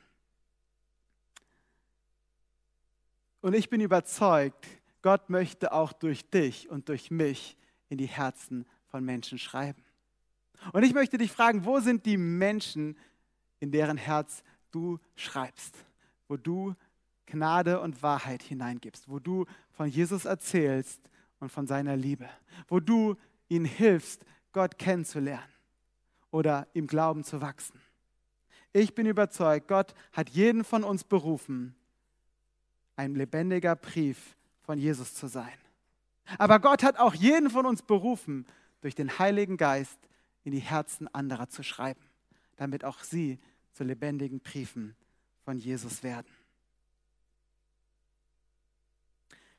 Und 3.40 3.55
ich 3.55 3.70
bin 3.70 3.81
überzeugt, 3.81 4.66
Gott 5.07 5.31
möchte 5.31 5.73
auch 5.73 5.92
durch 5.92 6.29
dich 6.31 6.69
und 6.69 6.88
durch 6.88 7.12
mich 7.12 7.57
in 7.88 7.97
die 7.97 8.09
Herzen 8.09 8.66
von 8.88 9.05
Menschen 9.05 9.38
schreiben. 9.38 9.81
Und 10.73 10.83
ich 10.83 10.95
möchte 10.95 11.16
dich 11.16 11.31
fragen, 11.31 11.64
wo 11.64 11.79
sind 11.79 12.07
die 12.07 12.16
Menschen, 12.16 12.99
in 13.61 13.71
deren 13.71 13.99
Herz 13.99 14.42
du 14.73 14.99
schreibst, 15.14 15.77
wo 16.27 16.37
du 16.37 16.75
Gnade 17.25 17.81
und 17.81 18.03
Wahrheit 18.03 18.42
hineingibst, 18.42 19.09
wo 19.09 19.21
du 19.21 19.47
von 19.71 19.87
Jesus 19.88 20.25
erzählst 20.25 21.01
und 21.38 21.53
von 21.53 21.69
seiner 21.69 21.97
Liebe, 21.97 22.29
wo 22.66 22.81
du 22.81 23.14
ihnen 23.49 23.64
hilfst, 23.64 24.25
Gott 24.51 24.77
kennenzulernen 24.77 25.53
oder 26.33 26.66
im 26.73 26.88
Glauben 26.88 27.23
zu 27.23 27.40
wachsen. 27.40 27.81
Ich 28.73 28.92
bin 28.92 29.07
überzeugt, 29.07 29.69
Gott 29.69 29.95
hat 30.11 30.31
jeden 30.31 30.64
von 30.64 30.83
uns 30.83 31.05
berufen, 31.05 31.77
ein 32.97 33.14
lebendiger 33.14 33.77
Brief 33.77 34.36
von 34.66 34.79
Jesus 34.79 35.14
zu 35.14 35.29
sein. 35.29 35.52
Aber 36.38 36.59
Gott 36.59 36.83
hat 36.83 36.98
auch 36.98 37.14
jeden 37.14 37.50
von 37.50 37.66
uns 37.66 37.83
berufen, 37.83 38.46
durch 38.83 38.94
den 38.94 39.18
Heiligen 39.18 39.57
Geist 39.57 39.98
in 40.44 40.52
die 40.52 40.61
Herzen 40.61 41.09
anderer 41.12 41.48
zu 41.48 41.62
schreiben, 41.62 42.02
damit 42.57 42.85
auch 42.85 43.02
sie 43.02 43.38
zu 43.72 43.85
lebendigen 43.85 44.40
Briefen 44.40 44.94
von 45.44 45.59
Jesus 45.59 46.02
werden. 46.02 46.26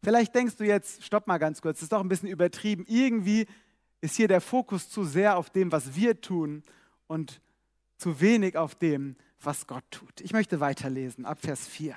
Vielleicht 0.03 0.35
denkst 0.35 0.55
du 0.57 0.63
jetzt, 0.63 1.03
stopp 1.03 1.27
mal 1.27 1.37
ganz 1.39 1.61
kurz, 1.61 1.79
das 1.79 1.83
ist 1.83 1.91
doch 1.91 1.99
ein 1.99 2.07
bisschen 2.07 2.29
übertrieben. 2.29 2.85
Irgendwie 2.87 3.47
ist 3.99 4.15
hier 4.15 4.27
der 4.27 4.41
Fokus 4.41 4.89
zu 4.89 5.03
sehr 5.03 5.37
auf 5.37 5.49
dem, 5.49 5.71
was 5.71 5.95
wir 5.95 6.21
tun 6.21 6.63
und 7.07 7.41
zu 7.97 8.21
wenig 8.21 8.57
auf 8.57 8.75
dem, 8.75 9.15
was 9.41 9.67
Gott 9.67 9.83
tut. 9.91 10.21
Ich 10.21 10.33
möchte 10.33 10.59
weiterlesen, 10.59 11.25
ab 11.25 11.39
Vers 11.41 11.67
4. 11.67 11.95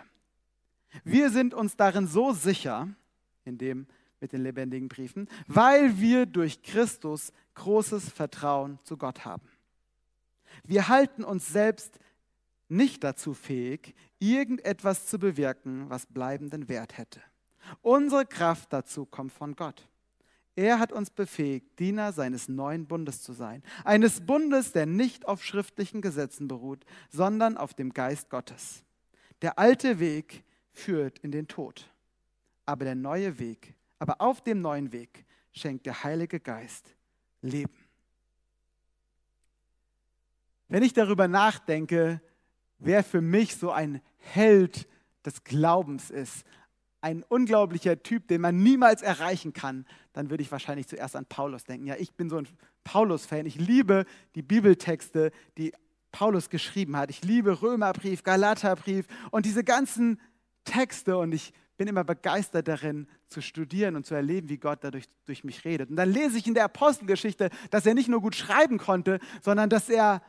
Wir 1.05 1.31
sind 1.31 1.55
uns 1.55 1.77
darin 1.77 2.07
so 2.07 2.33
sicher, 2.33 2.89
in 3.51 3.59
dem 3.59 3.87
mit 4.21 4.33
den 4.33 4.43
lebendigen 4.43 4.89
Briefen, 4.89 5.29
weil 5.47 5.99
wir 5.99 6.27
durch 6.27 6.63
Christus 6.63 7.33
großes 7.55 8.11
Vertrauen 8.11 8.79
zu 8.85 8.97
Gott 8.97 9.25
haben. 9.25 9.49
Wir 10.65 10.89
halten 10.89 11.25
uns 11.25 11.49
selbst 11.49 11.99
nicht 12.69 13.03
dazu 13.03 13.35
fähig, 13.35 13.95
irgendetwas 14.19 15.07
zu 15.07 15.19
bewirken, 15.19 15.91
was 15.91 16.07
bleibenden 16.07 16.69
Wert 16.69 16.99
hätte. 16.99 17.21
Unsere 17.83 18.27
Kraft 18.27 18.73
dazu 18.73 19.07
kommt 19.07 19.33
von 19.33 19.57
Gott. 19.57 19.89
Er 20.57 20.79
hat 20.79 20.93
uns 20.93 21.11
befähigt, 21.11 21.79
Diener 21.79 22.13
seines 22.13 22.49
neuen 22.49 22.87
Bundes 22.87 23.23
zu 23.23 23.33
sein. 23.33 23.63
Eines 23.85 24.21
Bundes, 24.21 24.73
der 24.73 24.87
nicht 24.87 25.27
auf 25.27 25.45
schriftlichen 25.45 26.03
Gesetzen 26.03 26.49
beruht, 26.49 26.85
sondern 27.11 27.57
auf 27.57 27.75
dem 27.75 27.95
Geist 27.95 28.31
Gottes. 28.31 28.85
Der 29.43 29.59
alte 29.59 30.01
Weg 30.01 30.45
führt 30.73 31.19
in 31.21 31.31
den 31.31 31.49
Tod, 31.49 31.91
aber 32.71 32.85
der 32.85 32.95
neue 32.95 33.39
Weg 33.39 33.75
aber 34.01 34.21
auf 34.21 34.41
dem 34.41 34.61
neuen 34.63 34.93
Weg 34.93 35.25
schenkt 35.53 35.87
der 35.87 36.03
Heilige 36.03 36.41
Geist 36.41 36.97
Leben. 37.43 37.73
Wenn 40.69 40.83
ich 40.83 40.93
darüber 40.93 41.29
nachdenke, 41.29 42.21
wer 42.79 43.05
für 43.05 43.21
mich 43.21 43.57
so 43.57 43.71
ein 43.71 44.01
Held 44.19 44.89
des 45.25 45.45
Glaubens 45.45 46.11
ist, 46.11 46.45
ein 47.03 47.23
unglaublicher 47.23 48.03
Typ, 48.03 48.29
den 48.29 48.41
man 48.41 48.63
niemals 48.63 49.03
erreichen 49.03 49.53
kann, 49.53 49.87
dann 50.13 50.31
würde 50.31 50.43
ich 50.43 50.53
wahrscheinlich 50.53 50.87
zuerst 50.87 51.17
an 51.17 51.27
Paulus 51.27 51.65
denken. 51.65 51.87
Ja, 51.87 51.97
ich 51.97 52.13
bin 52.13 52.29
so 52.31 52.37
ein 52.37 52.49
Paulus-Fan. 52.85 53.47
Ich 53.47 53.57
liebe 53.57 54.07
die 54.35 54.43
Bibeltexte, 54.43 55.31
die 55.59 55.73
Paulus 56.13 56.51
geschrieben 56.51 56.97
hat. 56.97 57.11
Ich 57.11 57.23
liebe 57.23 57.63
Römerbrief, 57.63 58.23
Galaterbrief 58.23 59.07
und 59.31 59.47
diese 59.47 59.65
ganzen 59.65 60.21
Texte 60.65 61.17
und 61.19 61.33
ich 61.33 61.53
bin 61.81 61.89
immer 61.89 62.05
begeistert 62.05 62.69
darin, 62.69 63.09
zu 63.29 63.41
studieren 63.41 63.97
und 63.97 64.05
zu 64.05 64.15
erleben, 64.15 64.51
wie 64.51 64.59
Gott 64.59 64.81
dadurch 64.85 65.07
durch 65.25 65.45
mich 65.45 65.65
redet. 65.65 65.89
Und 65.89 65.97
dann 65.97 66.11
lese 66.11 66.37
ich 66.37 66.47
in 66.47 66.53
der 66.53 66.65
Apostelgeschichte, 66.65 67.49
dass 67.71 67.87
er 67.87 67.95
nicht 67.95 68.07
nur 68.07 68.21
gut 68.21 68.37
schreiben 68.37 68.77
konnte, 68.77 69.19
sondern 69.41 69.71
dass 69.71 69.89
er 69.89 70.21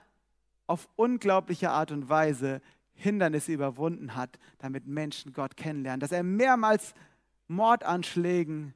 auf 0.65 0.87
unglaubliche 0.95 1.69
Art 1.71 1.91
und 1.91 2.07
Weise 2.07 2.61
Hindernisse 2.93 3.51
überwunden 3.51 4.15
hat, 4.15 4.39
damit 4.59 4.87
Menschen 4.87 5.33
Gott 5.33 5.57
kennenlernen. 5.57 5.99
Dass 5.99 6.13
er 6.13 6.23
mehrmals 6.23 6.93
Mordanschlägen 7.49 8.73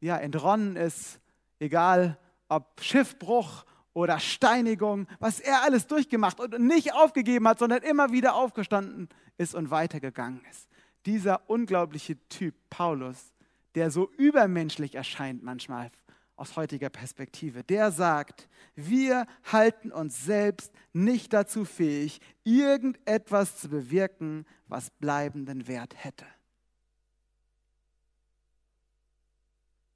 ja, 0.00 0.16
entronnen 0.16 0.74
ist, 0.74 1.20
egal 1.60 2.18
ob 2.48 2.80
Schiffbruch 2.80 3.64
oder 3.92 4.18
Steinigung, 4.18 5.06
was 5.20 5.38
er 5.38 5.62
alles 5.62 5.86
durchgemacht 5.86 6.40
und 6.40 6.58
nicht 6.58 6.92
aufgegeben 6.92 7.46
hat, 7.46 7.60
sondern 7.60 7.84
immer 7.84 8.10
wieder 8.10 8.34
aufgestanden 8.34 9.08
ist 9.38 9.54
und 9.54 9.70
weitergegangen 9.70 10.44
ist 10.50 10.66
dieser 11.06 11.48
unglaubliche 11.48 12.16
Typ, 12.28 12.54
Paulus, 12.68 13.32
der 13.74 13.90
so 13.90 14.10
übermenschlich 14.18 14.94
erscheint 14.94 15.42
manchmal 15.42 15.90
aus 16.36 16.56
heutiger 16.56 16.90
Perspektive, 16.90 17.64
der 17.64 17.90
sagt, 17.90 18.48
wir 18.74 19.26
halten 19.44 19.90
uns 19.90 20.24
selbst 20.24 20.70
nicht 20.92 21.32
dazu 21.32 21.64
fähig, 21.64 22.20
irgendetwas 22.44 23.58
zu 23.58 23.70
bewirken, 23.70 24.44
was 24.66 24.90
bleibenden 24.90 25.66
Wert 25.66 25.94
hätte. 25.96 26.26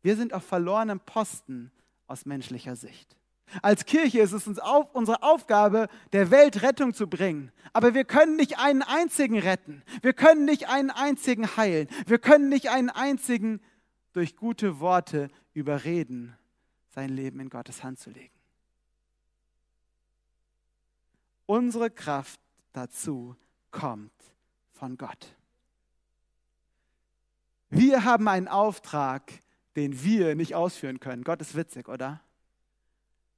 Wir 0.02 0.16
sind 0.16 0.32
auf 0.32 0.44
verlorenem 0.44 1.00
Posten 1.00 1.70
aus 2.06 2.24
menschlicher 2.24 2.74
Sicht. 2.74 3.19
Als 3.62 3.84
Kirche 3.84 4.20
ist 4.20 4.32
es 4.32 4.46
uns 4.46 4.58
auf, 4.58 4.94
unsere 4.94 5.22
Aufgabe, 5.22 5.88
der 6.12 6.30
Welt 6.30 6.62
Rettung 6.62 6.94
zu 6.94 7.08
bringen. 7.08 7.52
Aber 7.72 7.94
wir 7.94 8.04
können 8.04 8.36
nicht 8.36 8.58
einen 8.58 8.82
einzigen 8.82 9.38
retten. 9.38 9.82
Wir 10.02 10.12
können 10.12 10.44
nicht 10.44 10.68
einen 10.68 10.90
einzigen 10.90 11.56
heilen. 11.56 11.88
Wir 12.06 12.18
können 12.18 12.48
nicht 12.48 12.70
einen 12.70 12.90
einzigen 12.90 13.60
durch 14.12 14.36
gute 14.36 14.80
Worte 14.80 15.28
überreden, 15.52 16.36
sein 16.88 17.10
Leben 17.10 17.40
in 17.40 17.50
Gottes 17.50 17.82
Hand 17.84 17.98
zu 17.98 18.10
legen. 18.10 18.34
Unsere 21.46 21.90
Kraft 21.90 22.40
dazu 22.72 23.36
kommt 23.70 24.12
von 24.72 24.96
Gott. 24.96 25.36
Wir 27.68 28.04
haben 28.04 28.26
einen 28.28 28.48
Auftrag, 28.48 29.32
den 29.76 30.02
wir 30.02 30.34
nicht 30.34 30.54
ausführen 30.54 31.00
können. 31.00 31.22
Gott 31.22 31.40
ist 31.40 31.54
witzig, 31.54 31.88
oder? 31.88 32.20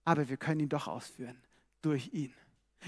Aber 0.04 0.28
wir 0.28 0.36
können 0.36 0.60
ihn 0.60 0.68
doch 0.68 0.88
ausführen 0.88 1.40
durch 1.82 2.10
ihn. 2.12 2.32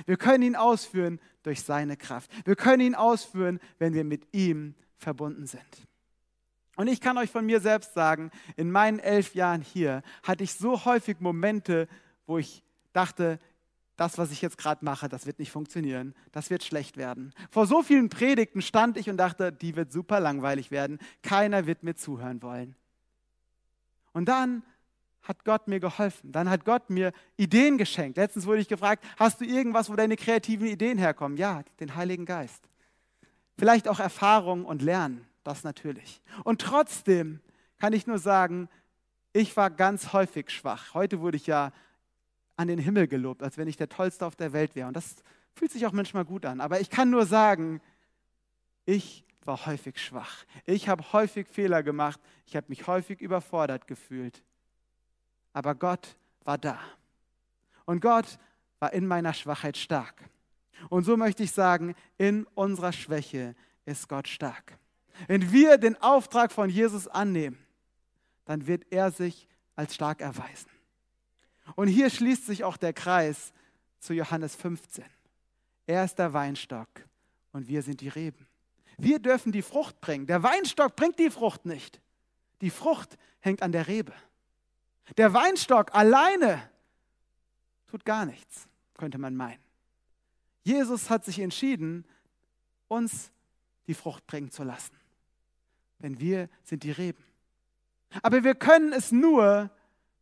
Wir 0.07 0.17
können 0.17 0.43
ihn 0.43 0.57
ausführen 0.57 1.21
durch 1.43 1.63
seine 1.63 1.97
Kraft. 1.97 2.31
Wir 2.47 2.57
können 2.57 2.81
ihn 2.81 2.95
ausführen, 2.95 3.61
wenn 3.79 3.95
wir 3.95 4.05
mit 4.05 4.27
ihm 4.33 4.75
verbunden 4.97 5.47
sind. 5.47 5.87
Und 6.77 6.89
ich 6.89 7.01
kann 7.01 7.19
euch 7.19 7.31
von 7.31 7.47
mir 7.47 7.61
selbst 7.61 7.95
sagen, 7.95 8.31
in 8.57 8.71
meinen 8.71 8.99
elf 8.99 9.35
Jahren 9.35 9.63
hier 9.63 10.03
hatte 10.25 10.43
ich 10.43 10.55
so 10.55 10.85
häufig 10.85 11.21
Momente, 11.21 11.87
wo 12.27 12.39
ich 12.39 12.65
dachte, 12.93 13.39
das, 13.97 14.19
was 14.19 14.33
ich 14.33 14.43
jetzt 14.43 14.59
gerade 14.59 14.85
mache, 14.85 15.09
das 15.09 15.27
wird 15.27 15.39
nicht 15.39 15.53
funktionieren, 15.53 16.15
das 16.33 16.51
wird 16.51 16.65
schlecht 16.65 16.97
werden. 16.97 17.33
Vor 17.51 17.67
so 17.67 17.83
vielen 17.83 18.09
Predigten 18.09 18.61
stand 18.61 18.97
ich 18.97 19.09
und 19.09 19.17
dachte, 19.17 19.53
die 19.53 19.77
wird 19.77 19.93
super 19.93 20.19
langweilig 20.19 20.73
werden, 20.73 20.99
keiner 21.23 21.67
wird 21.67 21.85
mir 21.85 21.95
zuhören 21.95 22.43
wollen. 22.43 22.75
Und 24.13 24.29
dann 24.29 24.65
hat 25.25 25.45
Gott 25.45 25.69
mir 25.69 25.81
geholfen. 25.81 26.33
Dann 26.33 26.49
hat 26.49 26.65
Gott 26.65 26.91
mir 26.91 27.13
Ideen 27.37 27.79
geschenkt. 27.79 28.17
Letztens 28.17 28.47
wurde 28.47 28.61
ich 28.61 28.69
gefragt, 28.69 29.05
hast 29.19 29.41
du 29.41 29.45
irgendwas, 29.45 29.91
wo 29.91 29.97
deine 29.97 30.17
kreativen 30.17 30.67
Ideen 30.67 30.99
herkommen? 30.99 31.37
Ja, 31.37 31.63
den 31.81 31.95
Heiligen 31.97 32.27
Geist. 32.27 32.69
Vielleicht 33.59 33.89
auch 33.89 34.01
Erfahrung 34.01 34.65
und 34.65 34.83
Lernen, 34.83 35.27
das 35.43 35.65
natürlich. 35.65 36.21
Und 36.45 36.61
trotzdem 36.61 37.41
kann 37.79 37.93
ich 37.93 38.07
nur 38.07 38.19
sagen, 38.19 38.69
ich 39.33 39.57
war 39.57 39.71
ganz 39.71 40.13
häufig 40.13 40.51
schwach. 40.51 40.95
Heute 40.95 41.21
wurde 41.21 41.37
ich 41.37 41.47
ja 41.47 41.73
an 42.57 42.69
den 42.69 42.79
Himmel 42.79 43.09
gelobt, 43.09 43.43
als 43.43 43.57
wenn 43.57 43.67
ich 43.67 43.77
der 43.77 43.89
Tollste 43.89 44.27
auf 44.27 44.37
der 44.37 44.53
Welt 44.53 44.77
wäre. 44.77 44.89
Und 44.89 44.97
das 44.97 45.17
fühlt 45.55 45.73
sich 45.73 45.87
auch 45.87 45.93
manchmal 45.93 46.25
gut 46.25 46.45
an. 46.45 46.61
Aber 46.61 46.81
ich 46.81 46.91
kann 46.91 47.11
nur 47.11 47.27
sagen, 47.27 47.81
ich 48.85 49.25
war 49.45 49.67
häufig 49.67 49.99
schwach. 49.99 50.45
Ich 50.67 50.89
habe 50.89 51.13
häufig 51.13 51.49
Fehler 51.49 51.83
gemacht. 51.83 52.21
Ich 52.47 52.57
habe 52.57 52.67
mich 52.69 52.87
häufig 52.87 53.21
überfordert 53.21 53.87
gefühlt 53.87 54.43
aber 55.55 55.75
Gott 55.75 56.17
war 56.45 56.59
da. 56.59 56.79
Und 57.87 58.03
Gott 58.03 58.39
war 58.81 58.93
in 58.93 59.07
meiner 59.07 59.33
Schwachheit 59.33 59.79
stark. 59.79 60.29
Und 60.91 61.05
so 61.05 61.17
möchte 61.17 61.43
ich 61.43 61.53
sagen, 61.53 61.95
in 62.19 62.45
unserer 62.55 62.93
Schwäche 62.93 63.55
ist 63.87 64.09
Gott 64.09 64.29
stark. 64.29 64.77
Wenn 65.29 65.53
wir 65.53 65.79
den 65.79 66.01
Auftrag 66.03 66.53
von 66.53 66.69
Jesus 66.69 67.09
annehmen, 67.09 67.59
dann 68.45 68.67
wird 68.67 68.85
er 68.91 69.11
sich 69.11 69.49
als 69.77 69.95
stark 69.95 70.21
erweisen. 70.21 70.71
Und 71.77 71.89
hier 71.89 72.11
schließt 72.11 72.45
sich 72.45 72.65
auch 72.65 72.77
der 72.77 72.93
Kreis 72.93 73.53
zu 74.01 74.13
Johannes 74.13 74.55
15. 74.57 75.05
Er 75.87 76.05
ist 76.05 76.17
der 76.17 76.33
Weinstock 76.33 76.89
und 77.53 77.69
wir 77.69 77.83
sind 77.83 78.01
die 78.01 78.09
Reben. 78.09 78.47
Wir 78.99 79.19
dürfen 79.19 79.53
die 79.53 79.63
Frucht 79.63 80.01
bringen. 80.01 80.27
Der 80.27 80.43
Weinstock 80.43 80.95
bringt 80.97 81.19
die 81.19 81.31
Frucht 81.31 81.65
nicht. 81.65 82.01
Die 82.61 82.71
Frucht 82.71 83.17
hängt 83.41 83.63
an 83.63 83.73
der 83.73 83.87
Rebe. 83.87 84.13
Der 85.17 85.33
Weinstock 85.33 85.95
alleine 85.95 86.69
tut 87.87 88.05
gar 88.05 88.27
nichts, 88.27 88.69
könnte 88.95 89.19
man 89.19 89.37
meinen. 89.37 89.63
Jesus 90.63 91.11
hat 91.11 91.25
sich 91.25 91.39
entschieden, 91.41 92.05
uns 92.89 93.31
die 93.87 93.95
Frucht 93.95 94.27
bringen 94.27 94.51
zu 94.51 94.65
lassen. 94.65 94.97
denn 96.01 96.21
wir 96.21 96.51
sind 96.65 96.83
die 96.83 96.91
Reben. 96.91 97.25
Aber 98.23 98.45
wir 98.45 98.55
können 98.55 98.93
es 98.93 99.11
nur, 99.11 99.71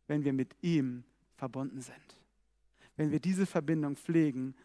wenn 0.07 0.23
wir 0.23 0.33
mit 0.33 0.55
ihm 0.61 1.03
verbunden 1.35 1.81
sind. 1.81 1.95
Wenn 2.95 3.11
wir 3.11 3.19
diese 3.19 3.45
Verbindung 3.45 3.95
pflegen 3.95 4.55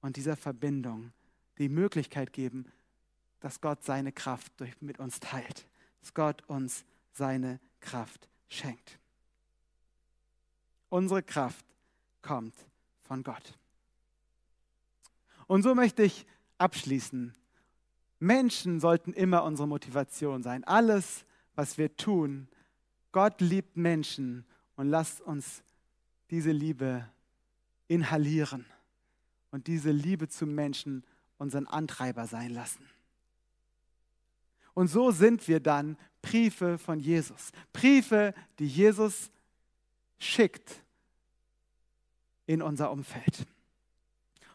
und 0.00 0.16
dieser 0.16 0.36
Verbindung 0.36 1.12
die 1.58 1.68
Möglichkeit 1.68 2.32
geben, 2.32 2.64
dass 3.40 3.60
Gott 3.60 3.84
seine 3.84 4.12
Kraft 4.12 4.52
mit 4.80 4.98
uns 4.98 5.20
teilt, 5.20 5.66
dass 6.00 6.14
Gott 6.14 6.42
uns 6.48 6.84
seine 7.12 7.60
Kraft 7.80 8.28
schenkt. 8.48 8.99
Unsere 10.90 11.22
Kraft 11.22 11.64
kommt 12.20 12.54
von 13.02 13.22
Gott. 13.22 13.58
Und 15.46 15.62
so 15.62 15.74
möchte 15.74 16.02
ich 16.02 16.26
abschließen. 16.58 17.34
Menschen 18.18 18.80
sollten 18.80 19.14
immer 19.14 19.44
unsere 19.44 19.66
Motivation 19.66 20.42
sein. 20.42 20.62
Alles, 20.64 21.24
was 21.54 21.78
wir 21.78 21.96
tun, 21.96 22.48
Gott 23.12 23.40
liebt 23.40 23.76
Menschen 23.76 24.44
und 24.76 24.88
lasst 24.88 25.22
uns 25.22 25.62
diese 26.30 26.52
Liebe 26.52 27.08
inhalieren 27.88 28.66
und 29.50 29.66
diese 29.66 29.90
Liebe 29.90 30.28
zu 30.28 30.46
Menschen 30.46 31.04
unseren 31.38 31.66
Antreiber 31.66 32.26
sein 32.26 32.52
lassen. 32.52 32.88
Und 34.74 34.88
so 34.88 35.10
sind 35.10 35.48
wir 35.48 35.60
dann 35.60 35.96
Briefe 36.22 36.78
von 36.78 37.00
Jesus. 37.00 37.50
Briefe, 37.72 38.34
die 38.58 38.66
Jesus 38.66 39.30
schickt 40.20 40.84
in 42.46 42.62
unser 42.62 42.92
Umfeld. 42.92 43.46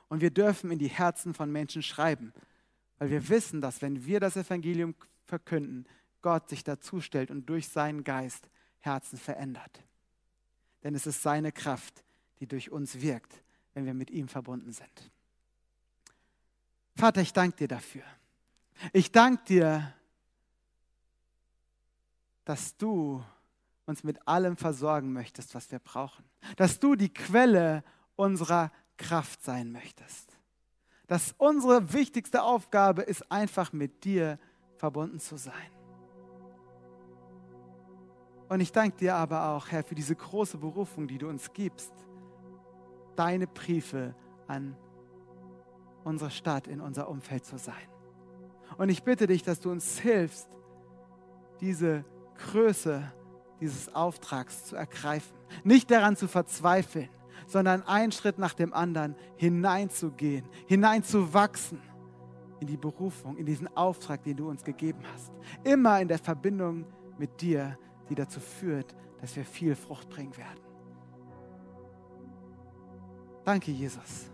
Und 0.08 0.21
wir 0.21 0.32
dürfen 0.32 0.71
in 0.71 0.80
die 0.80 0.88
Herzen 0.88 1.34
von 1.34 1.51
Menschen 1.51 1.84
schreiben, 1.84 2.32
weil 2.99 3.10
wir 3.10 3.28
wissen, 3.28 3.60
dass 3.60 3.82
wenn 3.82 4.06
wir 4.06 4.21
das 4.21 4.38
Evangelium 4.38 4.95
verkünden, 5.25 5.86
Gott 6.21 6.47
sich 6.47 6.63
dazu 6.63 7.01
stellt 7.01 7.32
und 7.32 7.47
durch 7.47 7.67
seinen 7.67 8.04
Geist 8.04 8.49
Herzen 8.80 9.17
verändert. 9.17 9.84
Denn 10.84 10.95
es 10.95 11.08
ist 11.08 11.21
seine 11.21 11.51
Kraft, 11.51 12.04
die 12.39 12.47
durch 12.47 12.71
uns 12.71 13.01
wirkt, 13.01 13.43
wenn 13.73 13.86
wir 13.86 13.93
mit 13.93 14.12
ihm 14.12 14.28
verbunden 14.28 14.71
sind. 14.71 15.12
Vater, 16.95 17.21
ich 17.21 17.34
danke 17.34 17.58
dir 17.58 17.67
dafür. 17.67 18.04
Ich 18.93 19.12
danke 19.12 19.43
dir, 19.45 19.93
dass 22.45 22.78
du 22.78 23.23
uns 23.86 24.04
mit 24.04 24.28
allem 24.28 24.58
versorgen 24.58 25.13
möchtest, 25.13 25.56
was 25.56 25.71
wir 25.71 25.80
brauchen. 25.80 26.24
Dass 26.58 26.80
du 26.80 26.95
die 26.95 27.13
Quelle 27.13 27.84
unserer 28.15 28.71
Kraft 28.98 29.43
sein 29.43 29.71
möchtest. 29.71 30.38
Dass 31.08 31.36
unsere 31.38 31.93
wichtigste 31.93 32.41
Aufgabe 32.43 33.04
ist, 33.04 33.32
einfach 33.32 33.74
mit 33.74 34.04
dir 34.04 34.39
verbunden 34.78 35.19
zu 35.19 35.38
sein. 35.38 35.54
Und 38.48 38.60
ich 38.60 38.71
danke 38.71 38.98
dir 38.98 39.15
aber 39.15 39.50
auch, 39.50 39.69
Herr, 39.69 39.84
für 39.84 39.95
diese 39.95 40.15
große 40.15 40.58
Berufung, 40.58 41.08
die 41.08 41.17
du 41.17 41.28
uns 41.28 41.52
gibst, 41.54 41.91
deine 43.15 43.48
Briefe 43.48 44.13
an 44.48 44.76
unsere 46.04 46.30
Stadt, 46.30 46.67
in 46.67 46.82
unser 46.82 47.10
Umfeld 47.10 47.45
zu 47.45 47.58
sein. 47.58 47.74
Und 48.78 48.89
ich 48.89 49.04
bitte 49.04 49.28
dich, 49.28 49.41
dass 49.43 49.60
du 49.60 49.71
uns 49.71 50.00
hilfst, 50.00 50.48
diese 51.60 52.06
Größe 52.52 53.12
dieses 53.59 53.93
Auftrags 53.93 54.65
zu 54.65 54.75
ergreifen. 54.75 55.35
Nicht 55.63 55.89
daran 55.91 56.15
zu 56.15 56.27
verzweifeln, 56.27 57.09
sondern 57.47 57.83
einen 57.83 58.11
Schritt 58.11 58.37
nach 58.37 58.53
dem 58.53 58.73
anderen 58.73 59.15
hineinzugehen, 59.35 60.45
hineinzuwachsen 60.67 61.81
in 62.59 62.67
die 62.67 62.77
Berufung, 62.77 63.37
in 63.37 63.45
diesen 63.45 63.67
Auftrag, 63.75 64.23
den 64.23 64.37
du 64.37 64.49
uns 64.49 64.63
gegeben 64.63 64.99
hast. 65.13 65.31
Immer 65.63 66.01
in 66.01 66.07
der 66.07 66.19
Verbindung 66.19 66.85
mit 67.17 67.41
dir, 67.41 67.77
die 68.09 68.15
dazu 68.15 68.39
führt, 68.39 68.95
dass 69.21 69.35
wir 69.35 69.45
viel 69.45 69.75
Frucht 69.75 70.09
bringen 70.09 70.35
werden. 70.37 70.59
Danke, 73.43 73.71
Jesus. 73.71 74.31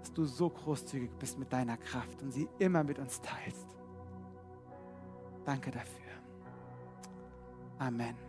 Dass 0.00 0.12
du 0.12 0.24
so 0.24 0.48
großzügig 0.48 1.10
bist 1.18 1.38
mit 1.38 1.52
deiner 1.52 1.76
Kraft 1.76 2.22
und 2.22 2.32
sie 2.32 2.48
immer 2.58 2.82
mit 2.82 2.98
uns 2.98 3.20
teilst. 3.20 3.77
Danke 5.48 5.70
dafür. 5.70 6.12
Amen. 7.78 8.27